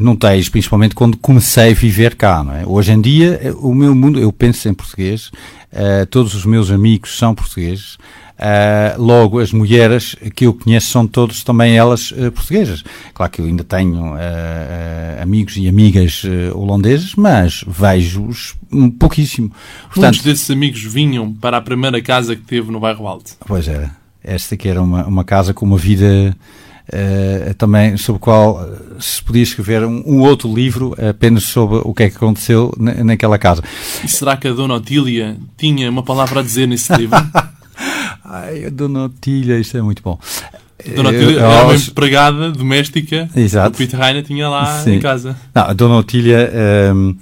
[0.00, 2.64] não tens, principalmente quando comecei a viver cá, não é?
[2.66, 5.32] Hoje em dia, o meu mundo, eu penso em português,
[5.72, 7.98] uh, todos os meus amigos são portugueses,
[8.34, 12.82] Uh, logo, as mulheres que eu conheço são todas também elas uh, portuguesas.
[13.14, 14.12] Claro que eu ainda tenho
[15.22, 18.56] amigos e amigas holandeses, mas vejo-os
[18.98, 19.50] pouquíssimo.
[19.84, 23.36] Portanto, Muitos desses amigos vinham para a primeira casa que teve no bairro Alto.
[23.46, 23.94] Pois era.
[24.22, 26.36] Esta que era uma, uma casa com uma vida
[27.56, 28.60] também sobre o qual
[29.00, 33.38] se podia escrever um, um, outro livro apenas sobre o que é que aconteceu naquela
[33.38, 33.62] casa.
[34.04, 37.16] E será que a Dona Otília tinha uma palavra a dizer nesse livro?
[38.24, 40.18] Ai, a Dona Otília, isto é muito bom.
[40.94, 43.76] Dona Otília era uma empregada doméstica Exato.
[43.76, 44.94] que o Peter tinha lá Sim.
[44.94, 45.36] em casa.
[45.54, 46.50] Não, a Dona Otília,
[46.94, 47.16] um,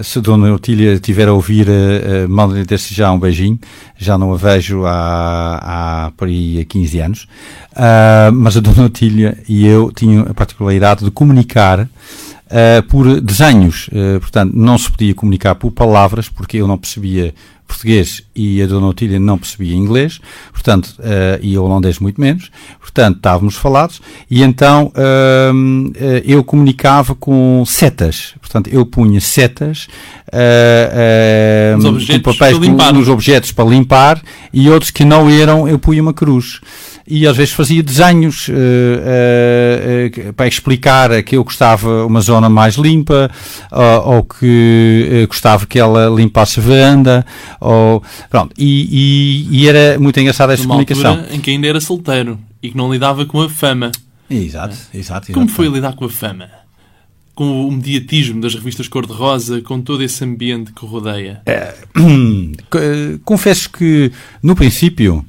[0.00, 3.58] se Dona Otília estiver a ouvir, uh, manda-lhe desde já um beijinho.
[3.96, 7.28] Já não a vejo há, há por aí há 15 anos.
[7.72, 11.88] Uh, mas a Dona Otília e eu tinham a particularidade de comunicar uh,
[12.88, 13.90] por desenhos.
[14.20, 17.34] Portanto, não se podia comunicar por palavras, porque eu não percebia
[17.72, 20.20] português e a Dona Otília não percebia inglês,
[20.52, 27.14] portanto, uh, e o holandês muito menos, portanto, estávamos falados, e então uh, eu comunicava
[27.14, 29.88] com setas, portanto, eu punha setas
[30.28, 32.58] uh, nos, objetos papéis,
[32.94, 36.60] nos objetos para limpar, e outros que não eram, eu punha uma cruz
[37.06, 42.76] e às vezes fazia desenhos uh, uh, para explicar que eu gostava uma zona mais
[42.76, 43.30] limpa
[44.04, 47.26] ou que gostava que ela limpasse a varanda
[47.60, 51.24] ou, pronto, e, e, e era muito engraçada Numa comunicação.
[51.30, 53.90] em que ainda era solteiro e que não lidava com a fama.
[54.30, 55.32] Exato, exato.
[55.32, 56.62] Como foi lidar com a fama?
[57.34, 61.42] com o mediatismo das revistas cor-de-rosa, com todo esse ambiente que rodeia?
[62.74, 64.10] É, confesso que,
[64.42, 65.24] no princípio,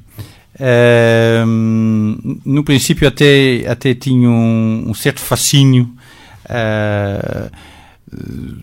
[0.54, 1.44] Uh,
[2.44, 5.90] no princípio até, até tinha um, um certo fascínio
[6.44, 7.50] uh,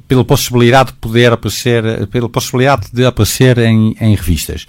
[0.07, 4.65] pela possibilidade de poder aparecer, pela possibilidade de aparecer em, em revistas.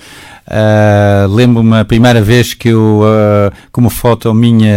[0.52, 4.70] Uh, Lembro-me a primeira vez que eu, uh, com uma foto minha,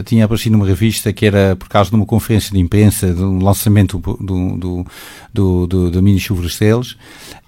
[0.00, 3.38] uh, tinha aparecido numa revista que era por causa de uma conferência de imprensa, do
[3.38, 4.86] lançamento do, do,
[5.34, 6.96] do, do, do Mini Chuva Estrelas,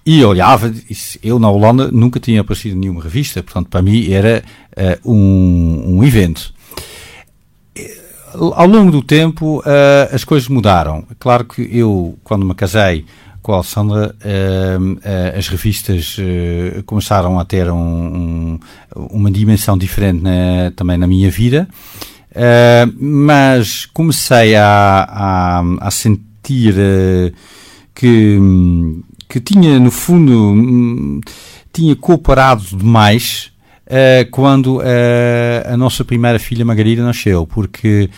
[0.05, 0.71] e olhava,
[1.23, 4.43] eu na Holanda nunca tinha aparecido nenhuma revista, portanto para mim era
[5.03, 6.53] um, um evento
[8.55, 11.05] ao longo do tempo uh, as coisas mudaram.
[11.19, 13.05] Claro que eu, quando me casei
[13.41, 16.17] com a Alessandra, uh, uh, as revistas
[16.85, 18.59] começaram a ter um, um,
[18.95, 21.67] uma dimensão diferente na, também na minha vida,
[22.97, 26.75] mas comecei a, a, a sentir
[27.93, 28.39] que,
[29.27, 31.19] que tinha, no fundo, um,
[31.73, 33.51] tinha cooperado demais
[34.31, 34.81] quando
[35.65, 38.09] a nossa primeira filha Margarida nasceu, porque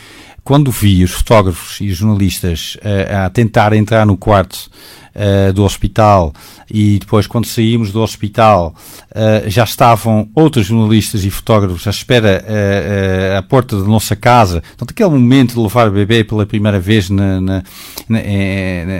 [0.43, 2.77] quando vi os fotógrafos e jornalistas
[3.09, 4.69] a tentar entrar no quarto
[5.15, 6.33] uh, do hospital
[6.69, 8.73] e depois quando saímos do hospital
[9.11, 14.61] uh, já estavam outros jornalistas e fotógrafos à espera uh, à porta da nossa casa.
[14.61, 17.63] Portanto, aquele momento de levar o bebê pela primeira vez na, na,
[18.09, 18.19] na,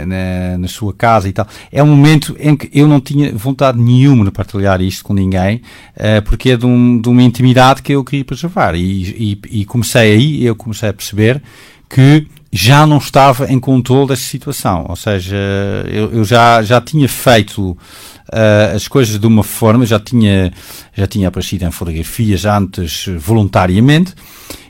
[0.05, 3.79] na, na sua casa e tal, é um momento em que eu não tinha vontade
[3.79, 5.61] nenhuma de partilhar isto com ninguém,
[6.25, 8.75] porque é de, um, de, uma intimidade que eu queria preservar.
[8.75, 11.41] E, e, e comecei aí, eu comecei a perceber
[11.89, 14.85] que já não estava em controle desta situação.
[14.87, 15.35] Ou seja,
[15.87, 20.53] eu, eu já, já tinha feito uh, as coisas de uma forma, já tinha,
[20.93, 24.13] já tinha aparecido em fotografias antes voluntariamente,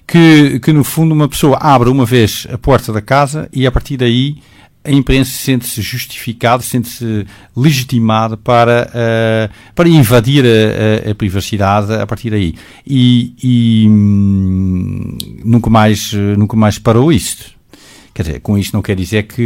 [0.08, 3.72] que, que no fundo uma pessoa abre uma vez a porta da casa e a
[3.72, 4.38] partir daí
[4.86, 12.08] a imprensa sente-se justificada, sente-se legitimada para, uh, para invadir a, a, a, privacidade a
[12.08, 12.56] partir daí.
[12.88, 17.62] E, e hum, nunca, mais, nunca mais parou isto.
[18.14, 19.42] Quer dizer, com isto não quer dizer que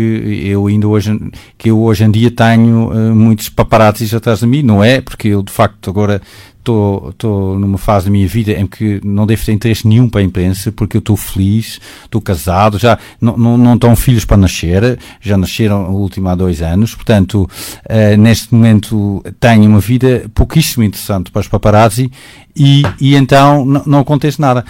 [0.46, 1.18] eu ainda hoje,
[1.58, 5.00] que eu hoje em dia tenho uh, muitos paparazzis atrás de mim, não é?
[5.00, 6.22] Porque eu de facto agora
[6.60, 10.24] estou numa fase da minha vida em que não devo ter interesse nenhum para a
[10.24, 15.00] imprensa, porque eu estou feliz, estou casado, já não, não, não estão filhos para nascer,
[15.22, 17.50] já nasceram o último há dois anos, portanto,
[17.86, 22.12] uh, neste momento tenho uma vida pouquíssimo interessante para os paparazzi
[22.58, 24.66] e, e então não, acontece nada.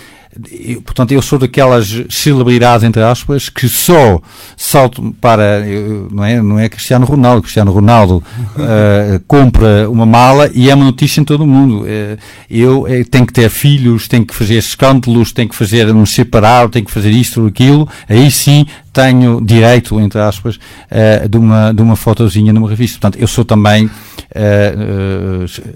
[0.51, 4.21] Eu, portanto, eu sou daquelas celebridades, entre aspas, que só
[4.55, 5.65] salto para,
[6.11, 8.23] não é, não é Cristiano Ronaldo, Cristiano Ronaldo
[8.55, 11.81] uh, compra uma mala e é uma notícia em todo o mundo.
[11.81, 12.19] Uh,
[12.49, 16.69] eu uh, tenho que ter filhos, tenho que fazer escândalos, tenho que fazer um separar,
[16.69, 21.71] tenho que fazer isto ou aquilo, aí sim tenho direito, entre aspas, uh, de, uma,
[21.71, 22.99] de uma fotozinha numa revista.
[22.99, 23.89] Portanto, eu sou também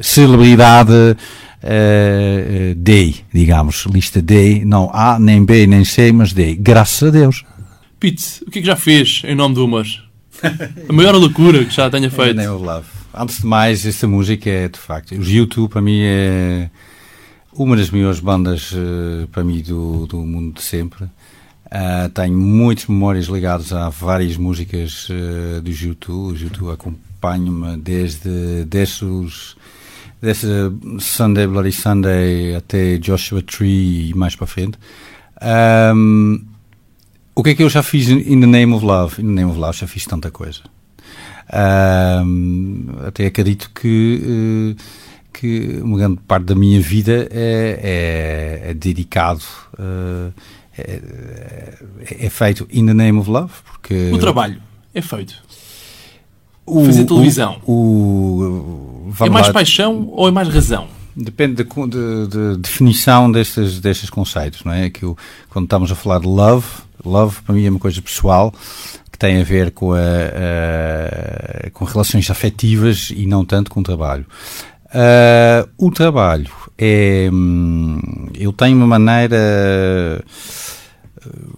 [0.02, 1.16] celebridade
[1.64, 6.56] uh, D, digamos, lista D, não A, nem B, nem C, mas D.
[6.56, 7.46] Graças a Deus.
[8.00, 9.86] Pete, o que é que já fez em nome do humor?
[10.90, 12.36] A maior loucura que já tenha feito.
[12.36, 12.88] Nem love.
[13.14, 16.70] Antes de mais, esta música é, de facto, os YouTube para mim é
[17.54, 21.04] uma das melhores bandas uh, para mim do, do mundo de sempre.
[21.04, 26.34] Uh, tenho muitas memórias ligadas a várias músicas uh, do YouTube.
[26.34, 29.56] O YouTube acompanha-me desde, desde os
[30.22, 30.48] desse
[31.00, 34.78] Sunday Bloody Sunday até Joshua Tree e mais para frente.
[35.42, 36.46] Um,
[37.34, 39.20] o que é que eu já fiz in the name of love?
[39.22, 40.62] In the name of love já fiz tanta coisa.
[41.52, 44.84] Um, até acredito que, uh,
[45.34, 49.44] que uma grande parte da minha vida é, é, é dedicado,
[49.74, 50.32] uh,
[50.78, 51.76] é,
[52.20, 53.52] é, feito in the name of love.
[53.66, 54.62] Porque o trabalho
[54.94, 55.42] é feito.
[56.72, 57.58] O, Fazer televisão.
[57.66, 59.54] O, o é mais lá.
[59.54, 60.88] paixão ou é mais razão?
[61.16, 64.90] depende de, de, de, definição destes, destes conceitos, não é?
[64.90, 65.18] Que eu,
[65.50, 66.66] quando estamos a falar de love,
[67.04, 68.54] love para mim é uma coisa pessoal
[69.12, 69.98] que tem a ver com, a,
[71.66, 74.26] a com relações afetivas e não tanto com o trabalho.
[74.88, 77.30] Uh, o trabalho é.
[77.32, 80.24] Hum, eu tenho uma maneira.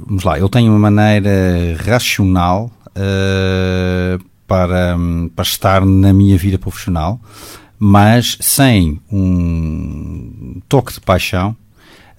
[0.06, 6.60] Vamos lá, eu tenho uma maneira racional uh, para, hum, para estar na minha vida
[6.60, 7.20] profissional
[7.80, 11.54] mas sem um toque de paixão,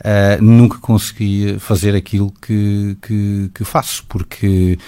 [0.01, 4.79] uh, nunca consegui fazer aquilo que, que, que, faço, porque,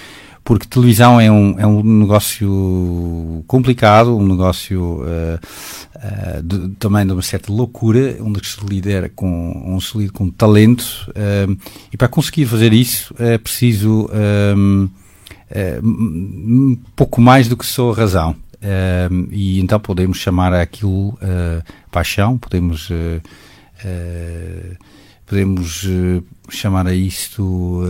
[0.43, 5.39] porque televisão é um, é um negócio complicado, um negócio uh,
[5.95, 11.11] uh, de, também de uma certa loucura, onde se lidera com, um com talento,
[11.91, 14.07] e para conseguir fazer isso é preciso
[15.83, 18.35] um pouco mais do que só a razão.
[18.57, 22.89] Uh, e então podemos chamar aquilo uh, paixão, podemos,
[25.25, 25.87] podemos
[26.49, 27.81] chamar a isto.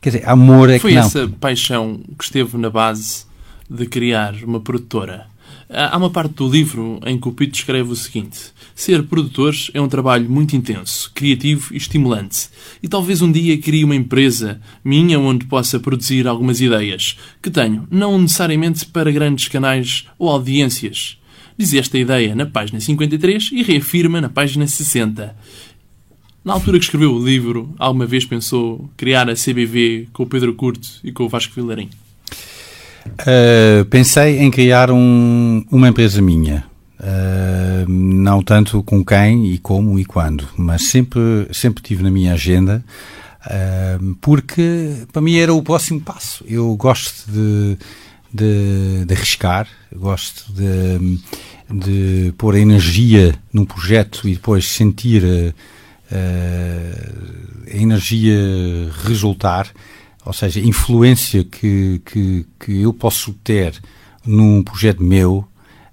[0.00, 1.10] quer dizer, amor é Foi que não.
[1.10, 3.24] Foi essa paixão que esteve na base
[3.70, 5.26] de criar uma produtora
[5.68, 9.80] Há uma parte do livro em que o Pito escreve o seguinte: Ser produtores é
[9.80, 12.48] um trabalho muito intenso, criativo e estimulante.
[12.80, 17.86] E talvez um dia crie uma empresa minha onde possa produzir algumas ideias que tenho,
[17.90, 21.18] não necessariamente para grandes canais ou audiências.
[21.58, 25.36] Diz esta ideia na página 53 e reafirma na página 60.
[26.44, 30.54] Na altura que escreveu o livro, alguma vez pensou criar a CBV com o Pedro
[30.54, 31.90] Curto e com o Vasco Vilarim?
[33.20, 36.64] Uh, pensei em criar um, uma empresa minha.
[36.98, 42.32] Uh, não tanto com quem e como e quando, mas sempre, sempre tive na minha
[42.32, 42.82] agenda,
[43.44, 46.44] uh, porque para mim era o próximo passo.
[46.48, 47.76] Eu gosto de,
[48.32, 51.20] de, de arriscar, gosto de,
[51.70, 55.22] de pôr energia num projeto e depois sentir
[56.08, 58.38] a energia
[59.04, 59.70] resultar
[60.26, 63.80] ou seja, influência que, que, que eu posso ter
[64.26, 65.46] num projeto meu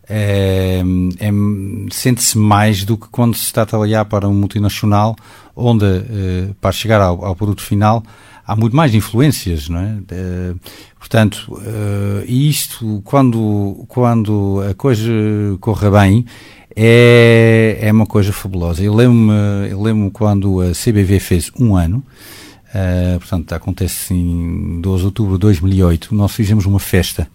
[0.09, 0.83] é,
[1.19, 1.29] é,
[1.91, 5.15] sente-se mais do que quando se está a trabalhar para um multinacional,
[5.55, 8.03] onde é, para chegar ao, ao, produto final
[8.45, 9.97] há muito mais influências, não é?
[10.99, 15.09] portanto, eh, isto, quando, quando a coisa
[15.61, 16.25] corre bem,
[16.75, 18.83] é, é uma coisa fabulosa.
[18.83, 22.03] Eu lembro-me lembro quando a CBV fez um ano,
[22.73, 26.15] Uh, portanto, acontece em 12 de outubro de 2008.
[26.15, 27.27] Nós fizemos uma festa.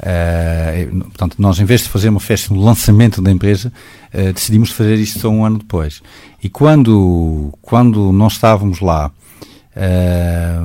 [0.00, 3.72] Uh, portanto, nós, em vez de fazer uma festa no lançamento da empresa,
[4.12, 6.02] uh, decidimos fazer isto só um ano depois.
[6.42, 9.10] E quando, quando nós estávamos lá,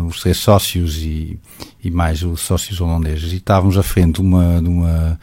[0.07, 1.39] os três sócios e,
[1.83, 5.19] e mais os sócios holandeses, e estávamos à frente de uma, de uma,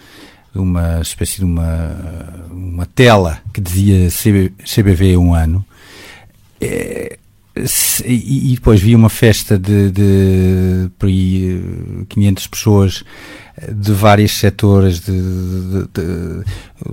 [0.53, 5.65] de uma espécie de uma, uma tela que dizia CB, CBV um ano,
[8.05, 11.63] e, depois vi uma festa de, de por aí
[12.09, 13.05] 500 eh, pessoas
[13.57, 16.45] eh, de vários setores, de, de, de,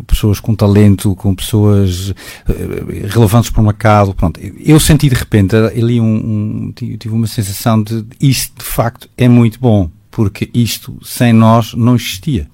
[0.07, 2.13] pessoas com talento, com pessoas
[2.47, 4.13] eh, relevantes para o mercado.
[4.13, 4.39] Pronto.
[4.57, 9.27] Eu senti de repente ali um, um, tive uma sensação de isto de facto é
[9.27, 12.47] muito bom, porque isto sem nós não existia.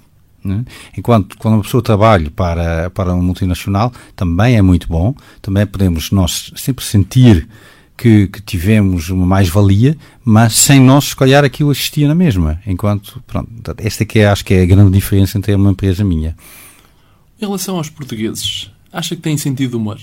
[0.44, 0.66] Né?
[0.98, 6.10] Enquanto quando uma pessoa trabalha para, para uma multinacional, também é muito bom, também podemos
[6.12, 7.48] nós sempre sentir
[8.00, 12.62] que, que tivemos uma mais-valia, mas sem nós, se calhar, aquilo existia na mesma.
[12.66, 16.34] Enquanto, pronto, esta que é, acho que é a grande diferença entre uma empresa minha.
[17.42, 20.00] Em relação aos portugueses, acha que têm sentido de humor?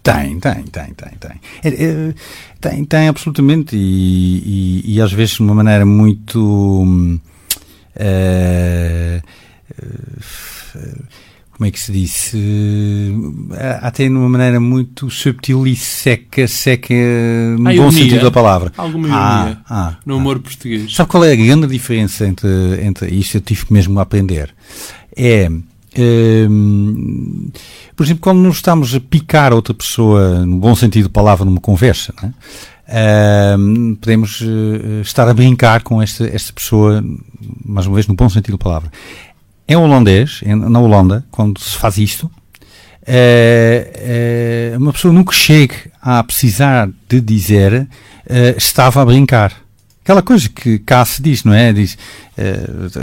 [0.00, 1.40] Tem, tem, tem, tem, tem.
[1.64, 2.14] É, é,
[2.60, 7.20] tem, tem absolutamente e, e, e, às vezes de uma maneira muito.
[7.96, 9.22] É,
[11.56, 12.36] como é que se disse?
[12.36, 16.92] Uh, até de uma maneira muito subtil e seca, seca
[17.56, 18.72] no bom sentido da palavra.
[18.76, 20.40] Alguma ironia ah, ah, no humor ah.
[20.40, 20.92] português.
[20.92, 22.48] Sabe qual é a grande diferença entre,
[22.82, 23.36] entre isto?
[23.36, 24.52] Eu tive mesmo a aprender.
[25.16, 25.48] É,
[25.96, 27.50] um,
[27.94, 31.60] por exemplo, quando nos estamos a picar outra pessoa, no bom sentido da palavra, numa
[31.60, 32.12] conversa,
[33.56, 37.02] um, podemos uh, estar a brincar com esta, esta pessoa,
[37.64, 38.90] mais uma vez, no bom sentido da palavra
[39.68, 42.30] em holandês, na Holanda, quando se faz isto,
[43.06, 47.86] é, é, uma pessoa nunca chega a precisar de dizer
[48.26, 49.52] é, estava a brincar.
[50.02, 51.72] Aquela coisa que cá se diz, não é?
[51.72, 51.96] Diz,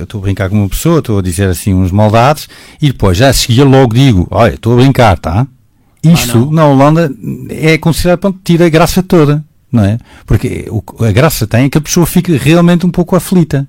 [0.01, 2.47] estou a brincar com uma pessoa, estou a dizer assim uns maldades,
[2.79, 5.47] e depois já a seguir logo digo, olha, estou a brincar, tá?
[6.03, 7.11] Isto, ah, na Holanda,
[7.49, 9.97] é considerado, pronto, tira a graça toda, não é?
[10.27, 13.67] Porque o, a graça tem é que a pessoa fica realmente um pouco aflita.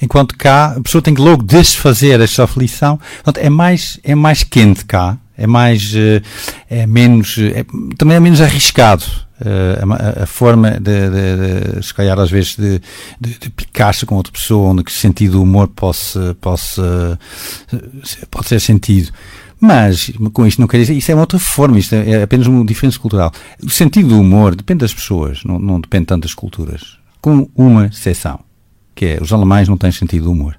[0.00, 2.98] Enquanto cá, a pessoa tem que logo desfazer esta aflição.
[3.22, 5.18] Portanto, é mais, é mais quente cá.
[5.36, 6.22] É, mais, uh,
[6.68, 7.64] é menos, é,
[7.96, 9.04] também é menos arriscado.
[9.40, 12.80] Uh, a, a, forma de, de, de, se calhar às vezes de,
[13.20, 17.18] de, de picar-se com outra pessoa, onde que sentido do humor possa, possa,
[18.30, 19.10] pode ser sentido.
[19.64, 22.48] Mas, com isto não quer dizer, isso é uma outra forma, isto é, é apenas
[22.48, 23.32] uma diferença cultural.
[23.62, 26.98] O sentido do humor depende das pessoas, não, não depende tanto das culturas.
[27.20, 28.40] Com uma exceção,
[28.94, 30.56] que é, os alemães não têm sentido do humor.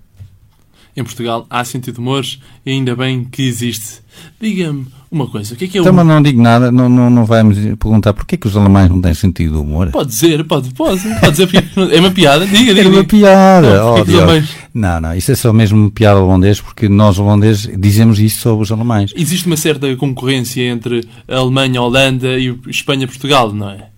[0.96, 2.24] Em Portugal há sentido de humor
[2.66, 4.02] e ainda bem que existe.
[4.40, 5.84] Diga-me uma coisa, o que é que é o...
[5.84, 9.02] Então, mas não digo nada, não, não, não vai-me perguntar porquê que os alemães não
[9.02, 9.90] têm sentido de humor.
[9.92, 12.82] Pode dizer, pode, pode, pode dizer, é uma piada, diga, diga.
[12.82, 16.90] É uma piada, não, oh, não, não, isso é só mesmo uma piada holandês, porque
[16.90, 19.14] nós holandeses dizemos isso sobre os alemães.
[19.16, 23.93] Existe uma certa concorrência entre a Alemanha, a Holanda e Espanha, Portugal, não é?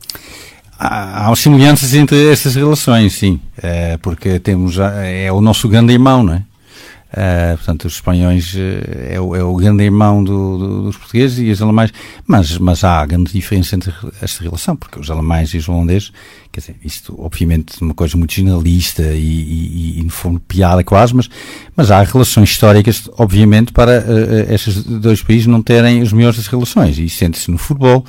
[0.77, 6.23] Há, há semelhanças entre essas relações, sim, é, porque temos, é o nosso grande irmão,
[6.23, 6.43] não é?
[7.15, 8.57] Uh, portanto, os espanhóis uh,
[9.09, 11.93] é, o, é, o, grande irmão do, do, dos portugueses e os alemães,
[12.27, 16.11] mas, mas há grande diferença entre esta relação, porque os alemães e os holandeses,
[16.51, 21.15] quer dizer, isto obviamente uma coisa muito generalista e, e, e no fundo piada quase,
[21.15, 21.29] mas,
[21.73, 26.99] mas há relações históricas, obviamente, para uh, estes dois países não terem os melhores relações,
[26.99, 28.03] e sente-se no futebol,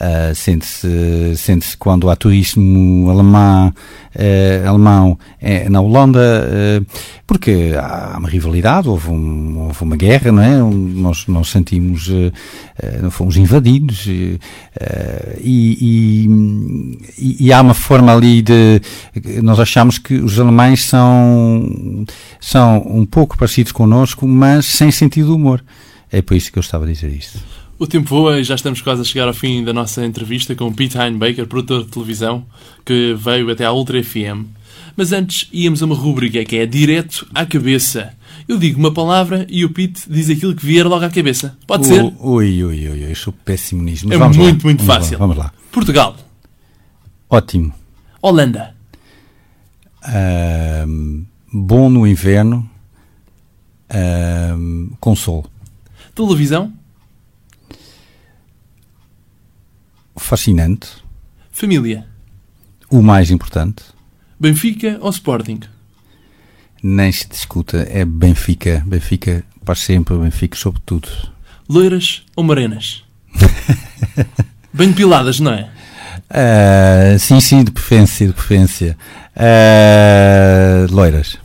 [0.00, 3.74] Uh, sente-se sente quando há turismo alemão,
[4.14, 6.86] uh, alemão é, na Holanda, uh,
[7.26, 10.56] porque há uma rivalidade, houve, um, houve, uma guerra, não é?
[10.56, 12.08] Nós, nós sentimos,
[13.02, 14.38] não fomos invadidos e,
[15.42, 16.98] e,
[17.40, 18.80] e, há uma forma ali de.
[19.42, 22.06] Nós achamos que os alemães são,
[22.40, 25.62] são um pouco parecidos connosco, mas sem sentido de humor.
[26.10, 27.38] É por isso que eu estava a dizer isto.
[27.78, 30.72] O tempo voa e já estamos quase a chegar ao fim da nossa entrevista com
[30.72, 32.44] Pete Heinbaker, produtor de televisão,
[32.84, 34.46] que veio até à Ultra FM.
[34.96, 38.14] Mas antes íamos a uma rubrica que é Direto à Cabeça.
[38.48, 41.56] Eu digo uma palavra e o Pete diz aquilo que vier logo à cabeça.
[41.68, 42.02] Pode ser?
[42.18, 44.12] Ui, ui, ui, eu sou péssimo nisso.
[44.12, 44.44] é muito, lá.
[44.44, 45.12] muito vamos fácil.
[45.12, 45.52] Lá, vamos lá.
[45.70, 46.16] Portugal.
[47.30, 47.72] Ótimo.
[48.20, 48.74] Holanda.
[50.88, 52.68] Um, bom no inverno.
[53.94, 55.46] Um, com sol.
[56.12, 56.72] Televisão.
[60.18, 60.88] Fascinante.
[61.50, 62.06] Família.
[62.90, 63.82] O mais importante.
[64.38, 65.60] Benfica ou Sporting?
[66.82, 68.82] Nem se discuta, é Benfica.
[68.86, 71.08] Benfica para sempre, Benfica sobre tudo.
[71.68, 73.04] Loiras ou morenas?
[74.72, 75.68] Bem piladas, não é?
[76.30, 78.96] Uh, sim, sim, de preferência, de preferência.
[79.34, 81.36] Uh, loiras.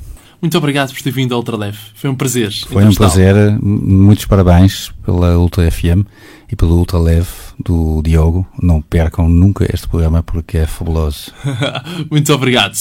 [0.44, 1.78] Muito obrigado por ter vindo ao Ultraleve.
[1.96, 2.52] Foi um prazer.
[2.68, 3.34] Foi um prazer.
[3.62, 6.06] Muitos parabéns pela Ultra FM
[6.52, 8.46] e pelo Ultra Leve do Diogo.
[8.62, 11.32] Não percam nunca este programa porque é fabuloso.
[12.12, 12.76] Muito obrigado.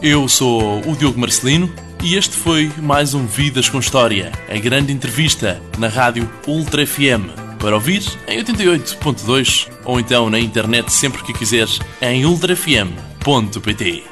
[0.00, 1.70] Eu sou o Diogo Marcelino
[2.06, 7.26] e este foi mais um Vidas com História, a grande entrevista na rádio Ultra FM
[7.58, 14.04] para ouvir em 88.2 ou então na internet sempre que quiseres em ultrafm.pt.